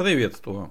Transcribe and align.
Приветствую. 0.00 0.70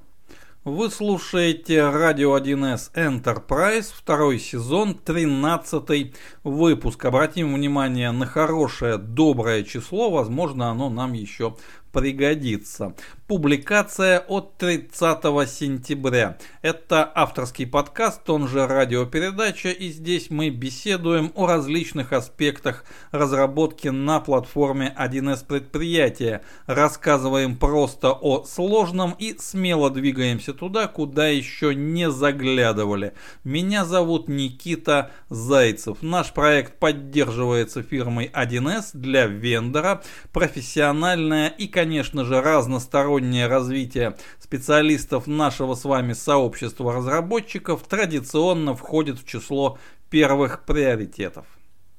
Вы 0.63 0.89
слушаете 0.89 1.87
радио 1.87 2.35
1С 2.35 2.91
Enterprise, 2.95 3.93
второй 3.95 4.39
сезон, 4.39 4.95
13 4.95 6.15
выпуск. 6.43 7.05
Обратим 7.05 7.53
внимание 7.53 8.09
на 8.09 8.25
хорошее, 8.25 8.97
доброе 8.97 9.63
число, 9.63 10.09
возможно, 10.09 10.71
оно 10.71 10.89
нам 10.89 11.13
еще 11.13 11.55
пригодится. 11.91 12.93
Публикация 13.27 14.19
от 14.21 14.57
30 14.57 15.21
сентября. 15.47 16.39
Это 16.63 17.11
авторский 17.13 17.67
подкаст, 17.67 18.27
он 18.27 18.47
же 18.47 18.65
радиопередача, 18.65 19.69
и 19.69 19.89
здесь 19.89 20.31
мы 20.31 20.49
беседуем 20.49 21.31
о 21.35 21.45
различных 21.45 22.11
аспектах 22.11 22.85
разработки 23.11 23.89
на 23.89 24.19
платформе 24.19 24.95
1С 24.97 25.45
предприятия. 25.45 26.41
Рассказываем 26.65 27.55
просто 27.55 28.11
о 28.13 28.45
сложном 28.45 29.15
и 29.19 29.35
смело 29.37 29.91
двигаемся 29.91 30.53
туда, 30.53 30.87
куда 30.87 31.27
еще 31.27 31.75
не 31.75 32.09
заглядывали. 32.09 33.13
Меня 33.43 33.85
зовут 33.85 34.27
Никита 34.27 35.11
Зайцев. 35.29 36.01
Наш 36.01 36.33
проект 36.33 36.79
поддерживается 36.79 37.83
фирмой 37.83 38.25
1С 38.33 38.89
для 38.93 39.27
вендора, 39.27 40.01
профессиональная 40.33 41.49
и, 41.49 41.67
конечно 41.79 42.25
же, 42.25 42.41
разностороннее 42.41 43.47
развитие 43.47 44.17
специалистов 44.37 45.27
нашего 45.27 45.75
с 45.75 45.85
вами 45.85 46.11
сообщества 46.11 46.91
разработчиков 46.91 47.83
традиционно 47.87 48.75
входит 48.75 49.17
в 49.17 49.25
число 49.25 49.77
первых 50.09 50.65
приоритетов. 50.65 51.45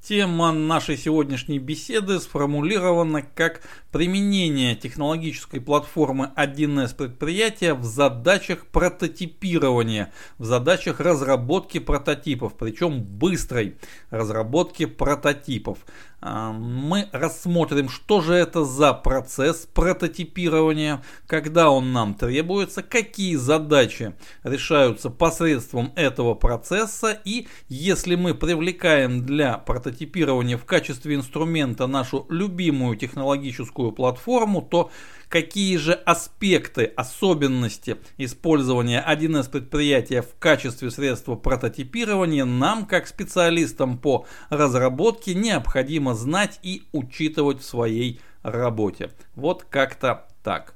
Тема 0.03 0.51
нашей 0.53 0.97
сегодняшней 0.97 1.59
беседы 1.59 2.21
сформулирована 2.21 3.23
как 3.23 3.63
применение 3.91 4.75
технологической 4.75 5.61
платформы 5.61 6.31
1С 6.37 6.95
предприятия 6.95 7.75
в 7.75 7.85
задачах 7.85 8.67
прототипирования, 8.67 10.13
в 10.39 10.45
задачах 10.47 11.01
разработки 11.01 11.79
прототипов, 11.79 12.55
причем 12.59 13.03
быстрой 13.03 13.77
разработки 14.11 14.87
прототипов. 14.87 15.79
Мы 16.21 17.09
рассмотрим, 17.13 17.89
что 17.89 18.21
же 18.21 18.35
это 18.35 18.65
за 18.65 18.93
процесс 18.93 19.67
прототипирования, 19.73 21.03
когда 21.27 21.71
он 21.71 21.93
нам 21.93 22.15
требуется, 22.15 22.83
какие 22.83 23.37
задачи 23.37 24.15
решаются 24.43 25.09
посредством 25.09 25.93
этого 25.97 26.35
процесса 26.35 27.19
и 27.25 27.49
если 27.69 28.17
мы 28.17 28.35
привлекаем 28.35 29.25
для 29.25 29.57
прототипирования 29.57 30.59
в 30.59 30.65
качестве 30.65 31.15
инструмента 31.15 31.87
нашу 31.87 32.27
любимую 32.29 32.97
технологическую 32.97 33.93
платформу, 33.93 34.61
то 34.61 34.91
какие 35.31 35.77
же 35.77 35.93
аспекты, 35.93 36.85
особенности 36.85 37.97
использования 38.19 39.03
1С 39.09 39.49
предприятия 39.49 40.21
в 40.21 40.35
качестве 40.39 40.91
средства 40.91 41.37
прототипирования 41.37 42.45
нам, 42.45 42.85
как 42.85 43.07
специалистам 43.07 43.97
по 43.97 44.27
разработке, 44.51 45.35
необходимо 45.35 46.15
знать 46.15 46.59
и 46.63 46.83
учитывать 46.93 47.61
в 47.61 47.65
своей 47.65 48.21
работе. 48.43 49.13
Вот 49.35 49.65
как-то 49.65 50.27
так. 50.43 50.75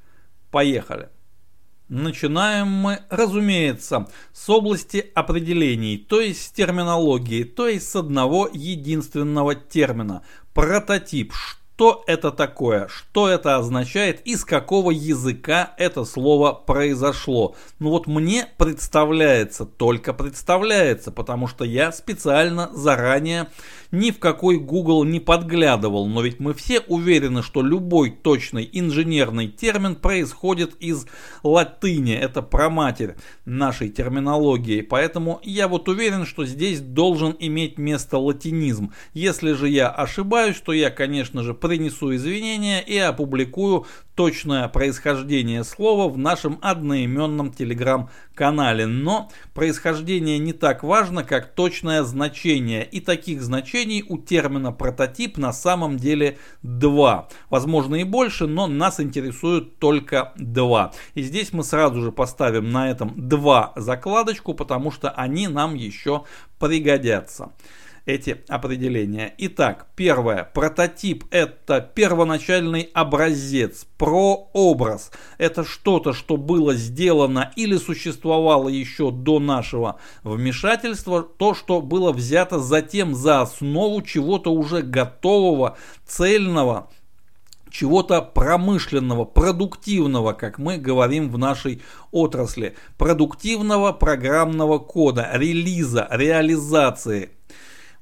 Поехали. 0.51 1.09
Начинаем 1.89 2.69
мы, 2.69 3.01
разумеется, 3.11 4.09
с 4.33 4.49
области 4.49 5.11
определений, 5.15 5.99
то 5.99 6.21
есть 6.21 6.43
с 6.47 6.51
терминологии, 6.53 7.43
то 7.43 7.67
есть 7.67 7.91
с 7.91 7.97
одного 7.97 8.49
единственного 8.53 9.57
термина. 9.57 10.23
Прототип. 10.55 11.33
Что 11.35 11.64
что 11.77 12.05
это 12.07 12.31
такое, 12.31 12.87
что 12.87 13.29
это 13.29 13.57
означает, 13.57 14.21
из 14.25 14.45
какого 14.45 14.93
языка 14.93 15.75
это 15.77 16.05
слово 16.05 16.53
произошло. 16.53 17.57
Ну 17.81 17.91
вот 17.91 18.07
мне 18.07 18.47
представляется, 18.59 19.65
только 19.65 20.13
представляется, 20.13 21.11
потому 21.11 21.49
что 21.49 21.65
я 21.65 21.91
специально 21.91 22.71
заранее 22.73 23.49
ни 23.91 24.11
в 24.11 24.19
какой 24.19 24.59
Google 24.59 25.05
не 25.05 25.21
подглядывал, 25.21 26.07
но 26.07 26.23
ведь 26.23 26.41
мы 26.41 26.53
все 26.55 26.81
уверены, 26.81 27.43
что 27.43 27.63
любой 27.63 28.11
точный 28.11 28.69
инженерный 28.73 29.49
термин 29.49 29.95
происходит 29.95 30.75
из 30.81 31.07
латыни, 31.43 32.15
это 32.15 32.43
проматерь 32.43 33.15
нашей 33.45 33.91
терминологии, 33.91 34.81
поэтому 34.81 35.41
я 35.43 35.69
вот 35.69 35.89
уверен, 35.89 36.27
что 36.27 36.45
здесь 36.45 36.81
должен 36.81 37.37
иметь 37.39 37.79
место 37.79 38.19
латинизм. 38.19 38.93
Если 39.13 39.53
же 39.53 39.69
я 39.69 39.89
ошибаюсь, 39.89 40.61
то 40.61 40.73
я, 40.73 40.91
конечно 40.91 41.43
же, 41.43 41.55
принесу 41.65 42.15
извинения 42.15 42.83
и 42.83 42.99
опубликую 42.99 43.87
точное 44.15 44.69
происхождение 44.69 45.65
слова 45.65 46.13
в 46.13 46.19
нашем 46.19 46.59
одноименном 46.61 47.55
телеграм-канале. 47.55 48.85
Но 48.85 49.31
происхождение 49.55 50.39
не 50.39 50.53
так 50.53 50.83
важно, 50.83 51.25
как 51.25 51.55
точное 51.55 52.03
значение. 52.03 52.85
И 52.85 53.01
таких 53.01 53.41
значений 53.41 54.05
у 54.07 54.19
термина 54.19 54.73
прототип 54.73 55.39
на 55.39 55.55
самом 55.55 55.97
деле 55.97 56.37
два. 56.63 57.29
Возможно 57.49 57.95
и 57.95 58.05
больше, 58.05 58.47
но 58.47 58.67
нас 58.67 59.01
интересует 59.01 59.79
только 59.79 60.35
два. 60.37 60.93
И 61.15 61.23
здесь 61.23 61.55
мы 61.55 61.65
сразу 61.65 62.03
же 62.03 62.13
поставим 62.13 62.73
на 62.73 62.91
этом 62.91 63.15
два 63.17 63.73
закладочку, 63.75 64.53
потому 64.53 64.91
что 64.91 65.09
они 65.09 65.49
нам 65.49 65.75
еще 65.77 66.25
пригодятся 66.59 67.53
эти 68.07 68.43
определения. 68.49 69.35
Итак, 69.39 69.87
первое. 69.97 70.45
Прототип– 70.53 71.25
это 71.31 71.81
первоначальный 71.81 72.91
образец, 72.93 73.87
прообраз. 73.97 75.11
Это 75.39 75.65
что-то, 75.65 76.13
что 76.13 76.37
было 76.37 76.75
сделано 76.75 77.53
или 77.57 77.77
существовало 77.77 78.69
еще 78.69 79.11
до 79.11 79.39
нашего 79.39 79.99
вмешательства, 80.23 81.23
то, 81.23 81.55
что 81.55 81.81
было 81.81 82.13
взято 82.13 82.59
затем 82.59 83.15
за 83.15 83.41
основу 83.41 84.03
чего-то 84.03 84.53
уже 84.53 84.83
готового, 84.83 85.79
цельного, 86.07 86.91
чего-то 87.71 88.23
промышленного, 88.23 89.25
продуктивного, 89.25 90.33
как 90.33 90.59
мы 90.59 90.77
говорим 90.77 91.31
в 91.31 91.39
нашей 91.39 91.83
отрасли, 92.13 92.77
продуктивного 92.99 93.93
программного 93.93 94.79
кода, 94.79 95.29
релиза, 95.33 96.07
реализации. 96.11 97.31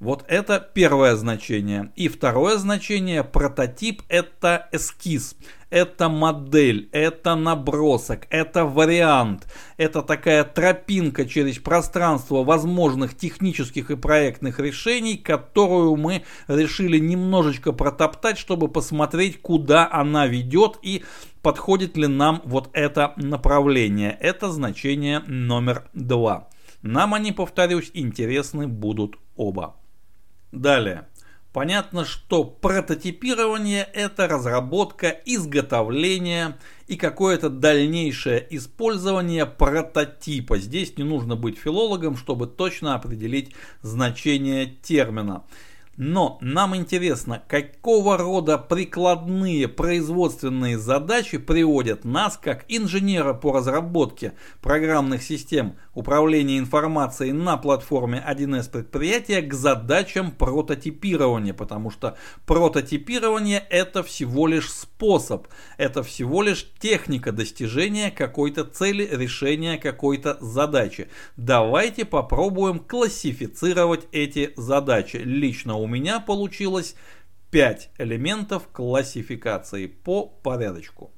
Вот 0.02 0.24
это 0.26 0.58
первое 0.58 1.14
значение. 1.14 1.92
И 1.94 2.08
второе 2.08 2.56
значение, 2.56 3.22
прототип, 3.22 4.02
это 4.08 4.68
эскиз, 4.72 5.36
это 5.70 6.08
модель, 6.08 6.88
это 6.90 7.36
набросок, 7.36 8.26
это 8.28 8.64
вариант, 8.64 9.46
это 9.76 10.02
такая 10.02 10.42
тропинка 10.42 11.24
через 11.24 11.60
пространство 11.60 12.42
возможных 12.42 13.16
технических 13.16 13.92
и 13.92 13.96
проектных 13.96 14.58
решений, 14.58 15.16
которую 15.16 15.94
мы 15.94 16.24
решили 16.48 16.98
немножечко 16.98 17.70
протоптать, 17.70 18.38
чтобы 18.38 18.66
посмотреть, 18.66 19.40
куда 19.40 19.88
она 19.88 20.26
ведет 20.26 20.80
и 20.82 21.04
подходит 21.42 21.96
ли 21.96 22.08
нам 22.08 22.42
вот 22.44 22.70
это 22.72 23.12
направление. 23.18 24.18
Это 24.20 24.50
значение 24.50 25.20
номер 25.28 25.88
два. 25.94 26.48
Нам 26.82 27.14
они, 27.14 27.30
повторюсь, 27.30 27.92
интересны 27.94 28.66
будут 28.66 29.16
оба. 29.36 29.76
Далее. 30.52 31.06
Понятно, 31.52 32.06
что 32.06 32.44
прототипирование– 32.44 33.86
это 33.92 34.26
разработка, 34.26 35.08
изготовление 35.08 36.56
и 36.86 36.96
какое-то 36.96 37.50
дальнейшее 37.50 38.46
использование 38.48 39.44
прототипа. 39.44 40.58
Здесь 40.58 40.96
не 40.96 41.04
нужно 41.04 41.36
быть 41.36 41.58
филологом, 41.58 42.16
чтобы 42.16 42.46
точно 42.46 42.94
определить 42.94 43.54
значение 43.82 44.66
термина. 44.66 45.44
Но 45.98 46.38
нам 46.40 46.74
интересно, 46.74 47.42
какого 47.46 48.16
рода 48.16 48.56
прикладные 48.56 49.68
производственные 49.68 50.78
задачи 50.78 51.36
приводят 51.36 52.04
нас, 52.04 52.38
как 52.38 52.64
инженера 52.68 53.34
по 53.34 53.52
разработке 53.52 54.32
программных 54.62 55.22
систем 55.22 55.76
управления 55.94 56.58
информацией 56.58 57.32
на 57.32 57.56
платформе 57.56 58.24
1С 58.26 58.70
предприятия, 58.70 59.42
к 59.42 59.52
задачам 59.52 60.30
прототипирования. 60.30 61.54
Потому 61.54 61.90
что 61.90 62.16
прототипирование 62.46 63.64
это 63.70 64.02
всего 64.02 64.46
лишь 64.46 64.70
способ, 64.70 65.48
это 65.76 66.02
всего 66.02 66.42
лишь 66.42 66.70
техника 66.78 67.32
достижения 67.32 68.10
какой-то 68.10 68.64
цели, 68.64 69.08
решения 69.10 69.78
какой-то 69.78 70.38
задачи. 70.40 71.08
Давайте 71.36 72.04
попробуем 72.04 72.78
классифицировать 72.78 74.06
эти 74.12 74.52
задачи. 74.56 75.16
Лично 75.16 75.76
у 75.76 75.86
меня 75.86 76.20
получилось 76.20 76.96
5 77.50 77.90
элементов 77.98 78.68
классификации 78.72 79.86
по 79.86 80.26
порядочку. 80.26 81.10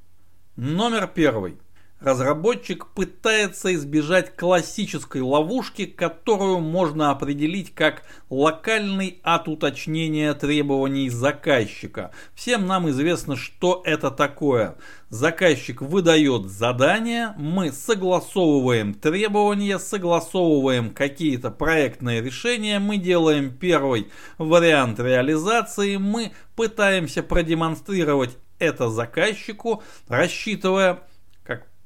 Номер 0.57 1.07
первый. 1.07 1.59
Разработчик 2.05 2.87
пытается 2.89 3.75
избежать 3.75 4.37
классической 4.37 5.23
ловушки, 5.23 5.87
которую 5.87 6.61
можно 6.61 7.11
определить 7.11 7.75
как 7.75 8.03
локальный 8.31 9.19
от 9.23 9.49
уточнения 9.49 10.35
требований 10.35 11.09
заказчика. 11.09 12.13
Всем 12.35 12.67
нам 12.67 12.89
известно, 12.91 13.37
что 13.37 13.83
это 13.85 14.11
такое. 14.11 14.77
Заказчик 15.09 15.81
выдает 15.81 16.47
задание, 16.47 17.35
мы 17.39 17.73
согласовываем 17.73 18.95
требования, 18.95 19.79
согласовываем 19.79 20.91
какие-то 20.91 21.51
проектные 21.51 22.21
решения, 22.21 22.79
мы 22.79 22.99
делаем 22.99 23.51
первый 23.51 24.09
вариант 24.39 25.01
реализации, 25.01 25.97
мы 25.97 26.33
пытаемся 26.57 27.23
продемонстрировать 27.23 28.37
это 28.59 28.91
заказчику, 28.91 29.83
рассчитывая 30.09 31.01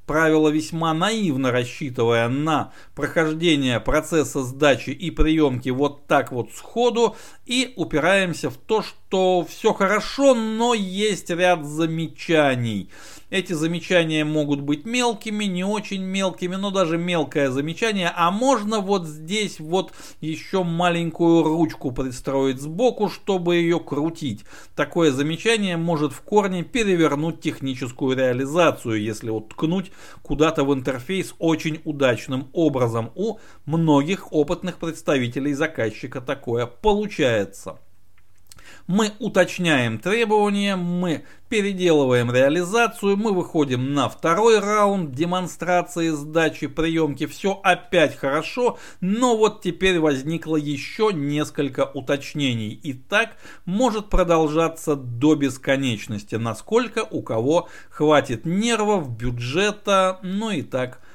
правило, 0.08 0.48
весьма 0.48 0.92
наивно 0.94 1.52
рассчитывая 1.52 2.28
на 2.28 2.72
прохождение 2.96 3.78
процесса 3.78 4.42
сдачи 4.42 4.90
и 4.90 5.12
приемки 5.12 5.68
вот 5.68 6.08
так 6.08 6.32
вот 6.32 6.50
сходу 6.52 7.14
и 7.46 7.74
упираемся 7.76 8.50
в 8.50 8.56
то, 8.56 8.82
что 8.82 9.46
все 9.48 9.72
хорошо, 9.72 10.34
но 10.34 10.74
есть 10.74 11.30
ряд 11.30 11.64
замечаний. 11.64 12.90
Эти 13.30 13.52
замечания 13.52 14.24
могут 14.24 14.62
быть 14.62 14.86
мелкими, 14.86 15.44
не 15.44 15.62
очень 15.62 16.02
мелкими, 16.02 16.56
но 16.56 16.70
даже 16.70 16.96
мелкое 16.96 17.50
замечание. 17.50 18.10
А 18.14 18.30
можно 18.30 18.80
вот 18.80 19.06
здесь 19.06 19.60
вот 19.60 19.92
еще 20.22 20.64
маленькую 20.64 21.42
ручку 21.42 21.92
пристроить 21.92 22.58
сбоку, 22.60 23.10
чтобы 23.10 23.56
ее 23.56 23.80
крутить. 23.80 24.44
Такое 24.74 25.12
замечание 25.12 25.76
может 25.76 26.12
в 26.12 26.22
корне 26.22 26.62
перевернуть 26.62 27.42
техническую 27.42 28.16
реализацию, 28.16 29.02
если 29.02 29.28
вот 29.28 29.50
ткнуть 29.50 29.92
куда-то 30.22 30.64
в 30.64 30.72
интерфейс 30.72 31.34
очень 31.38 31.82
удачным 31.84 32.48
образом. 32.54 33.10
У 33.14 33.38
многих 33.66 34.32
опытных 34.32 34.78
представителей 34.78 35.52
заказчика 35.52 36.22
такое 36.22 36.64
получается 36.64 37.78
мы 38.86 39.12
уточняем 39.18 39.98
требования, 39.98 40.76
мы 40.76 41.24
переделываем 41.48 42.32
реализацию, 42.32 43.16
мы 43.16 43.32
выходим 43.32 43.94
на 43.94 44.08
второй 44.08 44.58
раунд 44.58 45.12
демонстрации 45.12 46.10
сдачи 46.10 46.66
приемки, 46.66 47.26
все 47.26 47.58
опять 47.62 48.16
хорошо, 48.16 48.78
но 49.00 49.36
вот 49.36 49.62
теперь 49.62 49.98
возникло 49.98 50.56
еще 50.56 51.10
несколько 51.12 51.84
уточнений, 51.86 52.70
и 52.70 52.92
так 52.92 53.36
может 53.64 54.10
продолжаться 54.10 54.94
до 54.94 55.34
бесконечности, 55.34 56.34
насколько 56.34 57.06
у 57.10 57.22
кого 57.22 57.68
хватит 57.90 58.44
нервов, 58.44 59.10
бюджета, 59.10 60.18
ну 60.22 60.50
и 60.50 60.62
так 60.62 60.78
Далее, 60.78 61.07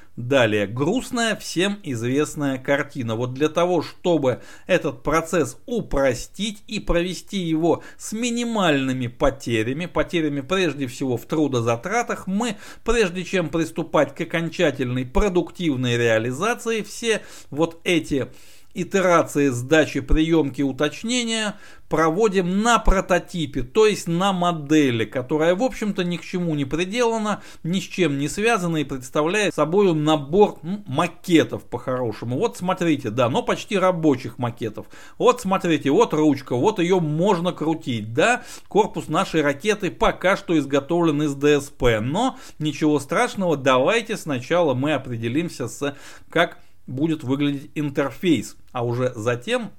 грустная, 0.66 1.34
всем 1.34 1.78
известная 1.82 2.58
картина. 2.58 3.16
Вот 3.16 3.34
для 3.34 3.48
того, 3.48 3.82
чтобы 3.82 4.42
этот 4.66 5.02
процесс 5.02 5.58
упростить 5.66 6.62
и 6.68 6.78
провести 6.78 7.38
его 7.38 7.82
с 7.98 8.12
минимальными 8.12 9.08
потерями, 9.08 9.86
потерями 9.86 10.40
прежде 10.40 10.86
всего 10.86 11.16
в 11.16 11.26
трудозатратах, 11.26 12.26
мы, 12.26 12.56
прежде 12.84 13.24
чем 13.24 13.48
приступать 13.48 14.14
к 14.14 14.20
окончательной 14.20 15.04
продуктивной 15.04 15.96
реализации, 15.96 16.82
все 16.82 17.22
вот 17.50 17.80
эти 17.84 18.28
итерации 18.74 19.48
сдачи 19.48 20.00
приемки 20.00 20.62
уточнения 20.62 21.54
проводим 21.88 22.62
на 22.62 22.78
прототипе, 22.80 23.62
то 23.62 23.86
есть 23.86 24.08
на 24.08 24.32
модели, 24.32 25.04
которая 25.04 25.54
в 25.54 25.62
общем-то 25.62 26.02
ни 26.02 26.16
к 26.16 26.22
чему 26.22 26.54
не 26.56 26.64
приделана, 26.64 27.42
ни 27.62 27.78
с 27.78 27.84
чем 27.84 28.18
не 28.18 28.28
связана 28.28 28.78
и 28.78 28.84
представляет 28.84 29.54
собой 29.54 29.94
набор 29.94 30.58
ну, 30.62 30.82
макетов 30.86 31.62
по-хорошему. 31.64 32.36
Вот 32.38 32.56
смотрите, 32.56 33.10
да, 33.10 33.28
но 33.28 33.42
почти 33.42 33.78
рабочих 33.78 34.38
макетов. 34.38 34.86
Вот 35.18 35.40
смотрите, 35.40 35.90
вот 35.90 36.12
ручка, 36.14 36.56
вот 36.56 36.80
ее 36.80 36.98
можно 36.98 37.52
крутить, 37.52 38.12
да, 38.12 38.42
корпус 38.66 39.06
нашей 39.06 39.42
ракеты 39.42 39.92
пока 39.92 40.36
что 40.36 40.58
изготовлен 40.58 41.22
из 41.22 41.34
ДСП, 41.34 42.00
но 42.00 42.38
ничего 42.58 42.98
страшного, 42.98 43.56
давайте 43.56 44.16
сначала 44.16 44.74
мы 44.74 44.94
определимся 44.94 45.68
с 45.68 45.94
как 46.28 46.58
будет 46.86 47.22
выглядеть 47.22 47.70
интерфейс, 47.74 48.56
а 48.72 48.84
уже 48.84 49.12
затем 49.14 49.70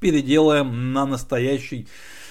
переделаем 0.00 0.92
на 0.92 1.06
настоящий 1.06 1.88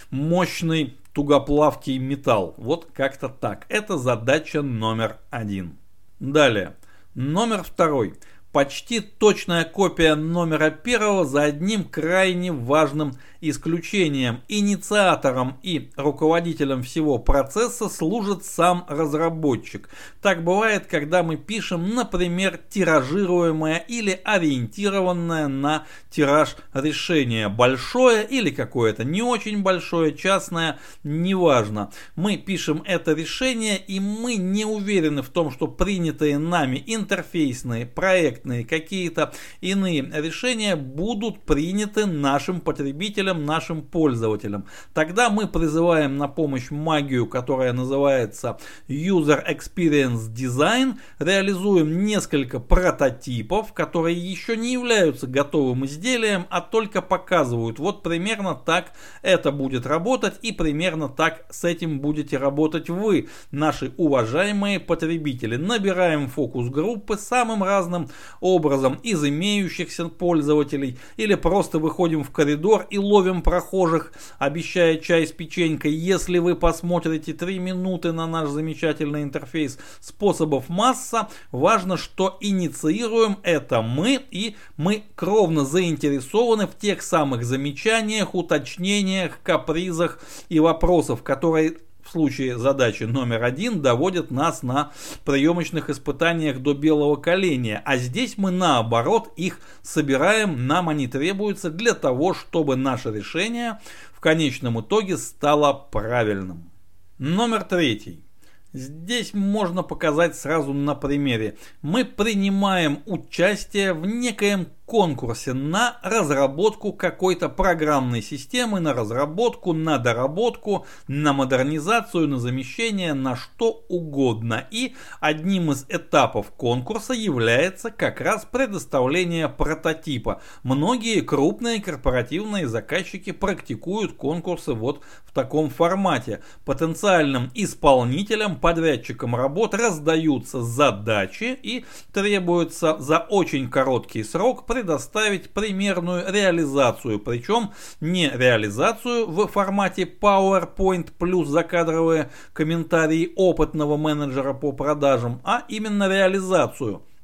мощный 0.09 0.97
тугоплавкий 1.13 1.97
металл. 1.97 2.53
Вот 2.57 2.89
как-то 2.93 3.29
так. 3.29 3.65
Это 3.69 3.97
задача 3.97 4.61
номер 4.61 5.17
один. 5.29 5.77
Далее. 6.19 6.75
Номер 7.13 7.63
второй 7.63 8.15
почти 8.55 9.01
точная 9.01 9.65
копия 9.65 10.15
номера 10.15 10.69
первого 10.69 11.25
за 11.25 11.43
одним 11.43 11.83
крайне 11.83 12.53
важным 12.53 13.17
исключением. 13.41 14.43
Инициатором 14.47 15.57
и 15.61 15.91
руководителем 15.97 16.81
всего 16.81 17.17
процесса 17.19 17.89
служит 17.89 18.45
сам 18.45 18.85
разработчик. 18.87 19.89
Так 20.21 20.45
бывает, 20.45 20.85
когда 20.85 21.21
мы 21.21 21.35
пишем, 21.35 21.93
например, 21.93 22.57
тиражируемое 22.69 23.83
или 23.89 24.21
ориентированное 24.23 25.49
на 25.49 25.85
тираж 26.09 26.55
решение. 26.73 27.49
Большое 27.49 28.25
или 28.25 28.51
какое-то 28.51 29.03
не 29.03 29.21
очень 29.21 29.63
большое, 29.63 30.15
частное, 30.15 30.79
неважно. 31.03 31.91
Мы 32.15 32.37
пишем 32.37 32.83
это 32.85 33.11
решение 33.11 33.77
и 33.77 33.99
мы 33.99 34.37
не 34.37 34.63
уверены 34.63 35.21
в 35.23 35.29
том, 35.29 35.51
что 35.51 35.67
принятые 35.67 36.37
нами 36.37 36.81
интерфейсные 36.85 37.85
проекты 37.85 38.44
проектные, 38.45 38.65
какие-то 38.65 39.33
иные 39.61 40.01
решения 40.01 40.75
будут 40.75 41.41
приняты 41.41 42.05
нашим 42.05 42.61
потребителям, 42.61 43.45
нашим 43.45 43.81
пользователям. 43.81 44.65
Тогда 44.93 45.29
мы 45.29 45.47
призываем 45.47 46.17
на 46.17 46.27
помощь 46.27 46.71
магию, 46.71 47.27
которая 47.27 47.73
называется 47.73 48.57
User 48.87 49.43
Experience 49.47 50.31
Design, 50.31 50.95
реализуем 51.19 52.05
несколько 52.05 52.59
прототипов, 52.59 53.73
которые 53.73 54.17
еще 54.17 54.55
не 54.55 54.73
являются 54.73 55.27
готовым 55.27 55.85
изделием, 55.85 56.45
а 56.49 56.61
только 56.61 57.01
показывают, 57.01 57.79
вот 57.79 58.03
примерно 58.03 58.55
так 58.55 58.91
это 59.21 59.51
будет 59.51 59.85
работать 59.85 60.35
и 60.41 60.51
примерно 60.51 61.09
так 61.09 61.45
с 61.49 61.63
этим 61.63 61.99
будете 61.99 62.37
работать 62.37 62.89
вы, 62.89 63.27
наши 63.51 63.93
уважаемые 63.97 64.79
потребители. 64.79 65.57
Набираем 65.57 66.27
фокус 66.27 66.69
группы 66.69 67.17
самым 67.17 67.63
разным 67.63 68.09
образом 68.39 68.99
из 69.03 69.23
имеющихся 69.23 70.07
пользователей 70.09 70.97
или 71.17 71.35
просто 71.35 71.79
выходим 71.79 72.23
в 72.23 72.31
коридор 72.31 72.85
и 72.89 72.97
ловим 72.97 73.41
прохожих, 73.41 74.13
обещая 74.39 74.97
чай 74.97 75.25
с 75.27 75.31
печенькой. 75.31 75.91
Если 75.91 76.37
вы 76.37 76.55
посмотрите 76.55 77.33
3 77.33 77.59
минуты 77.59 78.11
на 78.11 78.27
наш 78.27 78.49
замечательный 78.49 79.23
интерфейс, 79.23 79.77
способов 79.99 80.69
масса, 80.69 81.29
важно, 81.51 81.97
что 81.97 82.37
инициируем 82.41 83.37
это 83.43 83.81
мы 83.81 84.19
и 84.31 84.55
мы 84.77 85.03
кровно 85.15 85.65
заинтересованы 85.65 86.67
в 86.67 86.77
тех 86.77 87.01
самых 87.01 87.43
замечаниях, 87.43 88.35
уточнениях, 88.35 89.39
капризах 89.43 90.19
и 90.49 90.59
вопросах, 90.59 91.23
которые 91.23 91.77
случае 92.15 92.57
задачи 92.57 93.03
номер 93.03 93.43
один 93.43 93.81
доводят 93.81 94.31
нас 94.31 94.63
на 94.63 94.93
приемочных 95.25 95.89
испытаниях 95.89 96.59
до 96.59 96.73
белого 96.73 97.17
коленя, 97.17 97.81
а 97.83 97.97
здесь 97.97 98.37
мы 98.37 98.51
наоборот 98.51 99.33
их 99.35 99.59
собираем, 99.81 100.65
нам 100.65 100.87
они 100.87 101.09
требуются 101.09 101.69
для 101.69 101.93
того, 101.93 102.33
чтобы 102.33 102.77
наше 102.77 103.11
решение 103.11 103.81
в 104.13 104.21
конечном 104.21 104.79
итоге 104.79 105.17
стало 105.17 105.73
правильным. 105.73 106.71
Номер 107.17 107.63
третий. 107.63 108.23
Здесь 108.71 109.33
можно 109.33 109.83
показать 109.83 110.37
сразу 110.37 110.71
на 110.71 110.95
примере. 110.95 111.57
Мы 111.81 112.05
принимаем 112.05 113.03
участие 113.05 113.93
в 113.93 114.05
некоем 114.05 114.67
конкурсе 114.85 115.53
на 115.53 115.97
разработку 116.03 116.93
какой-то 116.93 117.49
программной 117.49 118.21
системы, 118.21 118.79
на 118.79 118.93
разработку, 118.93 119.73
на 119.73 119.97
доработку, 119.97 120.85
на 121.07 121.33
модернизацию, 121.33 122.27
на 122.27 122.39
замещение, 122.39 123.13
на 123.13 123.35
что 123.35 123.83
угодно. 123.89 124.67
И 124.71 124.95
одним 125.19 125.71
из 125.71 125.85
этапов 125.89 126.51
конкурса 126.51 127.13
является 127.13 127.91
как 127.91 128.21
раз 128.21 128.45
предоставление 128.45 129.49
прототипа. 129.49 130.41
Многие 130.63 131.21
крупные 131.21 131.81
корпоративные 131.81 132.67
заказчики 132.67 133.31
практикуют 133.31 134.13
конкурсы 134.13 134.73
вот 134.73 135.01
в 135.25 135.33
таком 135.33 135.69
формате. 135.69 136.43
Потенциальным 136.63 137.51
исполнителям, 137.53 138.59
подрядчикам 138.59 139.35
работ 139.35 139.73
раздаются 139.73 140.61
задачи 140.61 141.57
и 141.61 141.85
требуется 142.13 142.97
за 142.99 143.19
очень 143.19 143.69
короткий 143.69 144.23
срок 144.23 144.65
предоставить 144.75 145.51
примерную 145.51 146.29
реализацию, 146.29 147.17
причем 147.19 147.71
не 148.01 148.29
реализацию 148.29 149.25
в 149.25 149.47
формате 149.47 150.03
PowerPoint 150.03 151.13
плюс 151.17 151.47
закадровые 151.47 152.29
комментарии 152.51 153.31
опытного 153.37 153.95
менеджера 153.95 154.53
по 154.53 154.73
продажам, 154.73 155.39
а 155.45 155.63
именно 155.69 156.09
реализацию– 156.09 157.03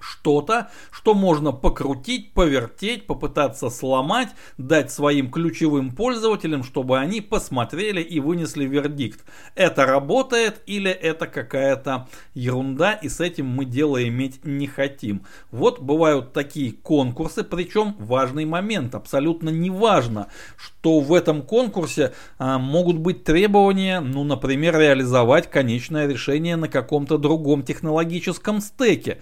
что-то, 0.00 0.70
что 0.90 1.14
можно 1.14 1.52
покрутить, 1.52 2.32
повертеть, 2.32 3.06
попытаться 3.06 3.70
сломать, 3.70 4.28
дать 4.56 4.90
своим 4.90 5.30
ключевым 5.30 5.90
пользователям, 5.90 6.62
чтобы 6.62 6.98
они 6.98 7.20
посмотрели 7.20 8.00
и 8.00 8.20
вынесли 8.20 8.64
вердикт. 8.64 9.24
Это 9.54 9.86
работает 9.86 10.62
или 10.66 10.90
это 10.90 11.26
какая-то 11.26 12.08
ерунда, 12.34 12.92
и 12.92 13.08
с 13.08 13.20
этим 13.20 13.46
мы 13.46 13.64
дело 13.64 14.06
иметь 14.06 14.44
не 14.44 14.66
хотим. 14.66 15.22
Вот 15.50 15.80
бывают 15.80 16.32
такие 16.32 16.72
конкурсы, 16.72 17.44
причем 17.44 17.94
важный 17.98 18.44
момент, 18.44 18.94
абсолютно 18.94 19.50
не 19.50 19.70
важно, 19.70 20.28
что 20.56 21.00
в 21.00 21.12
этом 21.12 21.42
конкурсе 21.42 22.12
а, 22.38 22.58
могут 22.58 22.98
быть 22.98 23.24
требования, 23.24 24.00
ну, 24.00 24.24
например, 24.24 24.78
реализовать 24.78 25.50
конечное 25.50 26.06
решение 26.06 26.56
на 26.56 26.68
каком-то 26.68 27.18
другом 27.18 27.62
технологическом 27.62 28.60
стеке. 28.60 29.18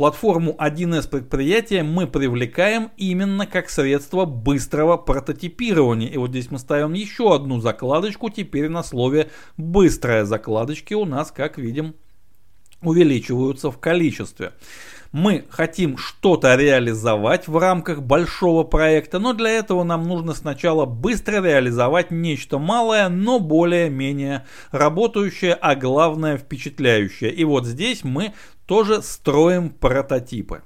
Платформу 0.00 0.56
1С 0.58 1.10
предприятия 1.10 1.82
мы 1.82 2.06
привлекаем 2.06 2.90
именно 2.96 3.46
как 3.46 3.68
средство 3.68 4.24
быстрого 4.24 4.96
прототипирования. 4.96 6.08
И 6.08 6.16
вот 6.16 6.30
здесь 6.30 6.50
мы 6.50 6.58
ставим 6.58 6.94
еще 6.94 7.34
одну 7.34 7.60
закладочку, 7.60 8.30
теперь 8.30 8.70
на 8.70 8.82
слове 8.82 9.30
«быстрая». 9.58 10.24
Закладочки 10.24 10.94
у 10.94 11.04
нас, 11.04 11.30
как 11.30 11.58
видим, 11.58 11.96
увеличиваются 12.80 13.70
в 13.70 13.78
количестве. 13.78 14.52
Мы 15.12 15.44
хотим 15.50 15.96
что-то 15.96 16.54
реализовать 16.54 17.48
в 17.48 17.58
рамках 17.58 18.00
большого 18.00 18.62
проекта, 18.62 19.18
но 19.18 19.32
для 19.32 19.50
этого 19.50 19.82
нам 19.82 20.06
нужно 20.06 20.34
сначала 20.34 20.84
быстро 20.84 21.42
реализовать 21.42 22.12
нечто 22.12 22.58
малое, 22.58 23.08
но 23.08 23.40
более-менее 23.40 24.46
работающее, 24.70 25.54
а 25.54 25.74
главное 25.74 26.36
впечатляющее. 26.38 27.32
И 27.32 27.42
вот 27.42 27.66
здесь 27.66 28.04
мы 28.04 28.34
тоже 28.66 29.02
строим 29.02 29.70
прототипы. 29.70 30.62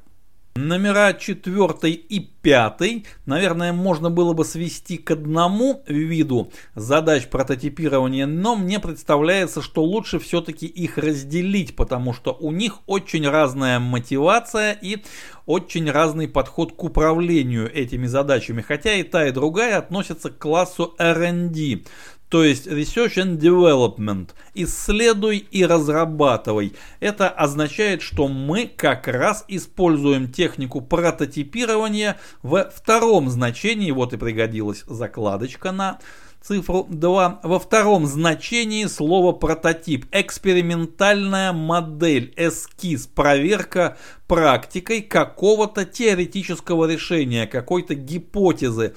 Номера 0.56 1.12
4 1.14 1.90
и 1.90 2.20
5, 2.20 2.80
наверное, 3.26 3.72
можно 3.72 4.08
было 4.08 4.34
бы 4.34 4.44
свести 4.44 4.98
к 4.98 5.10
одному 5.10 5.82
виду 5.88 6.52
задач 6.76 7.26
прототипирования, 7.26 8.26
но 8.26 8.54
мне 8.54 8.78
представляется, 8.78 9.62
что 9.62 9.82
лучше 9.82 10.20
все-таки 10.20 10.66
их 10.66 10.96
разделить, 10.96 11.74
потому 11.74 12.12
что 12.12 12.32
у 12.38 12.52
них 12.52 12.78
очень 12.86 13.28
разная 13.28 13.80
мотивация 13.80 14.78
и 14.80 14.98
очень 15.46 15.90
разный 15.90 16.28
подход 16.28 16.76
к 16.76 16.84
управлению 16.84 17.68
этими 17.74 18.06
задачами, 18.06 18.62
хотя 18.62 18.94
и 18.94 19.02
та, 19.02 19.26
и 19.26 19.32
другая 19.32 19.78
относятся 19.78 20.30
к 20.30 20.38
классу 20.38 20.94
R&D 20.98 21.82
то 22.28 22.42
есть 22.42 22.66
Research 22.66 23.16
and 23.16 23.38
Development. 23.38 24.30
Исследуй 24.54 25.38
и 25.38 25.64
разрабатывай. 25.64 26.74
Это 27.00 27.28
означает, 27.28 28.02
что 28.02 28.28
мы 28.28 28.66
как 28.66 29.06
раз 29.06 29.44
используем 29.48 30.32
технику 30.32 30.80
прототипирования 30.80 32.18
в 32.42 32.70
втором 32.74 33.28
значении. 33.28 33.90
Вот 33.90 34.12
и 34.12 34.16
пригодилась 34.16 34.84
закладочка 34.86 35.70
на 35.70 35.98
цифру 36.44 36.86
2. 36.88 37.40
Во 37.42 37.58
втором 37.58 38.06
значении 38.06 38.84
слово 38.86 39.32
прототип. 39.32 40.06
Экспериментальная 40.12 41.52
модель, 41.52 42.34
эскиз, 42.36 43.06
проверка 43.06 43.96
практикой 44.26 45.00
какого-то 45.00 45.84
теоретического 45.84 46.90
решения, 46.90 47.46
какой-то 47.46 47.94
гипотезы. 47.94 48.94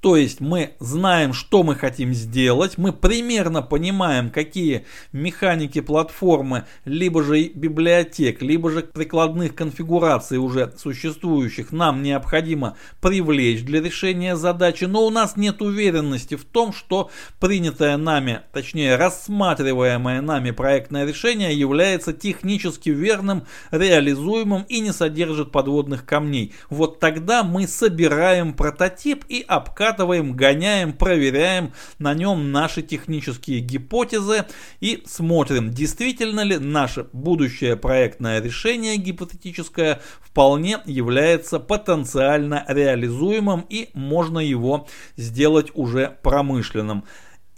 То 0.00 0.14
есть 0.14 0.40
мы 0.40 0.74
знаем, 0.78 1.32
что 1.32 1.64
мы 1.64 1.74
хотим 1.74 2.14
сделать, 2.14 2.78
мы 2.78 2.92
примерно 2.92 3.62
понимаем, 3.62 4.30
какие 4.30 4.86
механики 5.10 5.80
платформы, 5.80 6.66
либо 6.84 7.24
же 7.24 7.48
библиотек, 7.48 8.40
либо 8.40 8.70
же 8.70 8.82
прикладных 8.82 9.56
конфигураций 9.56 10.38
уже 10.38 10.72
существующих 10.78 11.72
нам 11.72 12.04
необходимо 12.04 12.76
привлечь 13.00 13.64
для 13.64 13.80
решения 13.80 14.36
задачи, 14.36 14.84
но 14.84 15.04
у 15.04 15.10
нас 15.10 15.36
нет 15.36 15.60
уверенности 15.62 16.36
в 16.36 16.44
том, 16.44 16.72
что 16.72 17.10
принятое 17.40 17.96
нами, 17.96 18.42
точнее 18.52 18.94
рассматриваемое 18.94 20.22
нами 20.22 20.52
проектное 20.52 21.06
решение 21.06 21.58
является 21.58 22.12
технически 22.12 22.90
верным, 22.90 23.46
реализуемым 23.72 24.62
и 24.68 24.78
не 24.78 24.92
содержит 24.92 25.50
подводных 25.50 26.06
камней. 26.06 26.54
Вот 26.70 27.00
тогда 27.00 27.42
мы 27.42 27.66
собираем 27.66 28.52
прототип 28.52 29.24
и 29.28 29.44
обкатываем 29.46 29.87
обкатываем, 29.88 30.34
гоняем, 30.34 30.92
проверяем 30.92 31.72
на 31.98 32.14
нем 32.14 32.52
наши 32.52 32.82
технические 32.82 33.60
гипотезы 33.60 34.44
и 34.80 35.02
смотрим, 35.06 35.70
действительно 35.70 36.42
ли 36.42 36.58
наше 36.58 37.06
будущее 37.12 37.76
проектное 37.76 38.40
решение 38.40 38.96
гипотетическое 38.96 40.00
вполне 40.20 40.78
является 40.84 41.58
потенциально 41.58 42.64
реализуемым 42.68 43.64
и 43.68 43.88
можно 43.94 44.38
его 44.38 44.86
сделать 45.16 45.70
уже 45.74 46.18
промышленным. 46.22 47.04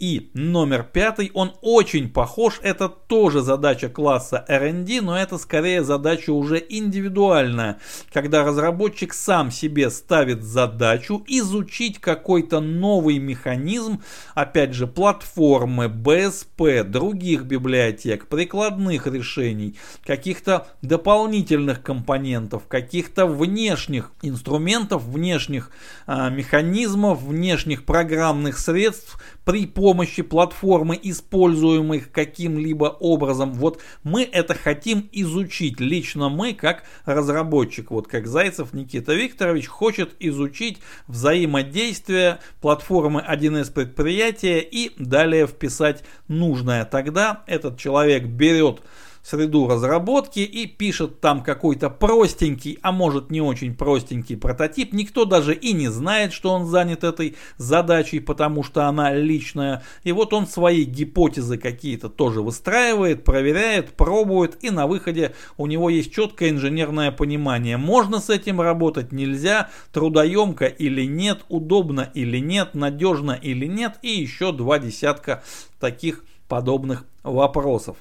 И 0.01 0.31
номер 0.33 0.81
пятый, 0.81 1.29
он 1.35 1.53
очень 1.61 2.09
похож, 2.09 2.59
это 2.63 2.89
тоже 2.89 3.41
задача 3.41 3.87
класса 3.87 4.43
R&D, 4.47 4.99
но 4.99 5.15
это 5.15 5.37
скорее 5.37 5.83
задача 5.83 6.33
уже 6.33 6.57
индивидуальная, 6.57 7.77
когда 8.11 8.43
разработчик 8.43 9.13
сам 9.13 9.51
себе 9.51 9.91
ставит 9.91 10.41
задачу 10.41 11.23
изучить 11.27 11.99
какой-то 11.99 12.61
новый 12.61 13.19
механизм, 13.19 14.01
опять 14.33 14.73
же, 14.73 14.87
платформы, 14.87 15.87
БСП, 15.87 16.83
других 16.83 17.43
библиотек, 17.43 18.25
прикладных 18.25 19.05
решений, 19.05 19.77
каких-то 20.03 20.65
дополнительных 20.81 21.83
компонентов, 21.83 22.63
каких-то 22.67 23.27
внешних 23.27 24.13
инструментов, 24.23 25.03
внешних 25.03 25.69
а, 26.07 26.31
механизмов, 26.31 27.21
внешних 27.21 27.85
программных 27.85 28.57
средств 28.57 29.21
при 29.45 29.65
помощи 29.65 30.21
платформы, 30.21 30.99
используемых 31.01 32.11
каким-либо 32.11 32.85
образом. 32.85 33.53
Вот 33.53 33.81
мы 34.03 34.23
это 34.23 34.53
хотим 34.53 35.09
изучить. 35.11 35.79
Лично 35.79 36.29
мы, 36.29 36.53
как 36.53 36.83
разработчик, 37.05 37.91
вот 37.91 38.07
как 38.07 38.27
Зайцев 38.27 38.73
Никита 38.73 39.13
Викторович, 39.13 39.67
хочет 39.67 40.15
изучить 40.19 40.79
взаимодействие 41.07 42.39
платформы 42.61 43.25
1С 43.27 43.71
предприятия 43.71 44.59
и 44.59 44.91
далее 45.01 45.47
вписать 45.47 46.03
нужное. 46.27 46.85
Тогда 46.85 47.43
этот 47.47 47.77
человек 47.77 48.25
берет 48.25 48.81
среду 49.23 49.67
разработки 49.67 50.39
и 50.39 50.65
пишет 50.65 51.19
там 51.19 51.43
какой-то 51.43 51.89
простенький, 51.89 52.79
а 52.81 52.91
может 52.91 53.29
не 53.31 53.41
очень 53.41 53.75
простенький 53.75 54.37
прототип. 54.37 54.93
Никто 54.93 55.25
даже 55.25 55.53
и 55.53 55.73
не 55.73 55.89
знает, 55.89 56.33
что 56.33 56.51
он 56.51 56.65
занят 56.65 57.03
этой 57.03 57.35
задачей, 57.57 58.19
потому 58.19 58.63
что 58.63 58.85
она 58.87 59.13
личная. 59.13 59.83
И 60.03 60.11
вот 60.11 60.33
он 60.33 60.47
свои 60.47 60.83
гипотезы 60.83 61.57
какие-то 61.57 62.09
тоже 62.09 62.41
выстраивает, 62.41 63.23
проверяет, 63.23 63.93
пробует, 63.93 64.63
и 64.63 64.69
на 64.69 64.87
выходе 64.87 65.33
у 65.57 65.67
него 65.67 65.89
есть 65.89 66.13
четкое 66.13 66.49
инженерное 66.49 67.11
понимание. 67.11 67.77
Можно 67.77 68.19
с 68.19 68.29
этим 68.29 68.61
работать, 68.61 69.11
нельзя, 69.11 69.69
трудоемко 69.91 70.65
или 70.65 71.05
нет, 71.05 71.45
удобно 71.49 72.09
или 72.13 72.39
нет, 72.39 72.73
надежно 72.73 73.31
или 73.31 73.65
нет, 73.65 73.99
и 74.01 74.09
еще 74.09 74.51
два 74.51 74.79
десятка 74.79 75.43
таких 75.79 76.23
подобных 76.47 77.05
вопросов. 77.23 77.97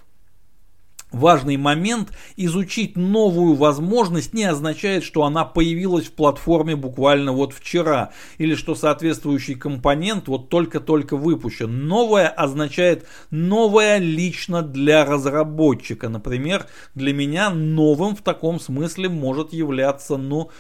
Важный 1.13 1.57
момент– 1.57 2.13
изучить 2.37 2.97
новую 2.97 3.55
возможность 3.55 4.33
не 4.33 4.45
означает, 4.45 5.03
что 5.03 5.25
она 5.25 5.45
появилась 5.45 6.07
в 6.07 6.13
платформе 6.13 6.77
буквально 6.77 7.33
вот 7.33 7.53
вчера, 7.53 8.13
или 8.39 8.55
что 8.55 8.77
соответствующий 8.77 9.57
компонент 9.57 10.29
вот 10.29 10.51
только-только 10.51 11.17
выпущен. 11.17 11.89
Новое 11.89 12.29
означает 12.29 13.07
новое 13.31 13.99
лично 13.99 14.63
для 14.63 15.05
разработчика. 15.05 16.09
Например, 16.09 16.67
для 16.95 17.13
меня 17.13 17.51
новым 17.51 18.15
в 18.15 18.23
таком 18.23 18.61
смысле 18.61 19.09
может 19.09 19.53
являться 19.53 20.17
ну, 20.17 20.51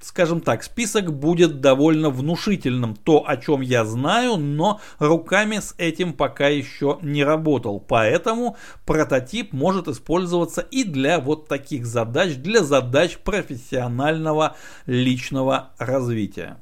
скажем 0.00 0.40
так, 0.40 0.62
список 0.62 1.12
будет 1.12 1.60
довольно 1.60 2.10
внушительным. 2.10 2.96
То, 2.96 3.24
о 3.26 3.36
чем 3.36 3.60
я 3.60 3.84
знаю, 3.84 4.36
но 4.36 4.80
руками 4.98 5.58
с 5.58 5.74
этим 5.78 6.12
пока 6.12 6.48
еще 6.48 6.98
не 7.02 7.24
работал. 7.24 7.80
Поэтому 7.80 8.56
прототип 8.86 9.52
может 9.52 9.88
использоваться 9.88 10.60
и 10.60 10.84
для 10.84 11.20
вот 11.20 11.48
таких 11.48 11.86
задач, 11.86 12.36
для 12.36 12.62
задач 12.62 13.18
профессионального 13.18 14.56
личного 14.86 15.70
развития. 15.78 16.58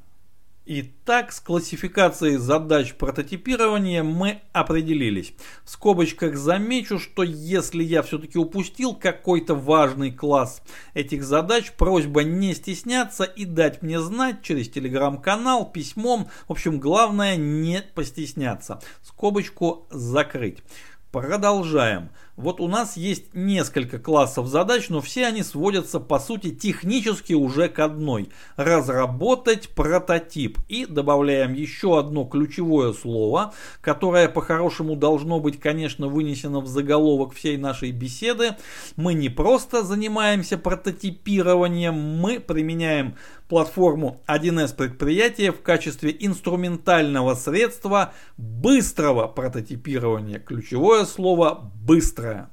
Итак, 0.71 1.31
с 1.31 1.39
классификацией 1.39 2.37
задач 2.37 2.93
прототипирования 2.93 4.03
мы 4.03 4.43
определились. 4.53 5.33
В 5.63 5.71
скобочках 5.71 6.37
замечу, 6.37 6.99
что 6.99 7.23
если 7.23 7.83
я 7.83 8.03
все-таки 8.03 8.37
упустил 8.37 8.93
какой-то 8.93 9.55
важный 9.55 10.11
класс 10.11 10.61
этих 10.93 11.23
задач, 11.23 11.71
просьба 11.71 12.21
не 12.21 12.53
стесняться 12.53 13.23
и 13.23 13.45
дать 13.45 13.81
мне 13.81 13.99
знать 13.99 14.43
через 14.43 14.69
телеграм-канал, 14.69 15.71
письмом. 15.71 16.29
В 16.47 16.51
общем, 16.51 16.79
главное 16.79 17.35
не 17.35 17.81
постесняться. 17.95 18.79
Скобочку 19.01 19.87
закрыть. 19.89 20.59
Продолжаем. 21.11 22.11
Вот 22.39 22.61
у 22.61 22.69
нас 22.69 22.95
есть 22.95 23.33
несколько 23.33 23.99
классов 23.99 24.47
задач, 24.47 24.87
но 24.87 25.01
все 25.01 25.25
они 25.25 25.43
сводятся 25.43 25.99
по 25.99 26.19
сути 26.19 26.51
технически 26.51 27.33
уже 27.33 27.67
к 27.67 27.79
одной. 27.79 28.29
Разработать 28.55 29.67
прототип. 29.75 30.57
И 30.69 30.85
добавляем 30.85 31.53
еще 31.53 31.99
одно 31.99 32.23
ключевое 32.23 32.93
слово, 32.93 33.53
которое 33.81 34.29
по-хорошему 34.29 34.95
должно 34.95 35.41
быть, 35.41 35.59
конечно, 35.59 36.07
вынесено 36.07 36.61
в 36.61 36.67
заголовок 36.67 37.33
всей 37.33 37.57
нашей 37.57 37.91
беседы. 37.91 38.55
Мы 38.95 39.15
не 39.15 39.27
просто 39.27 39.83
занимаемся 39.83 40.57
прототипированием, 40.57 41.93
мы 41.93 42.39
применяем 42.39 43.17
платформу 43.49 44.21
1С 44.27 44.75
предприятия 44.75 45.51
в 45.51 45.61
качестве 45.61 46.15
инструментального 46.17 47.33
средства 47.33 48.13
быстрого 48.37 49.27
прототипирования. 49.27 50.39
Ключевое 50.39 51.03
слово 51.03 51.69
«быстрое». 52.29 52.49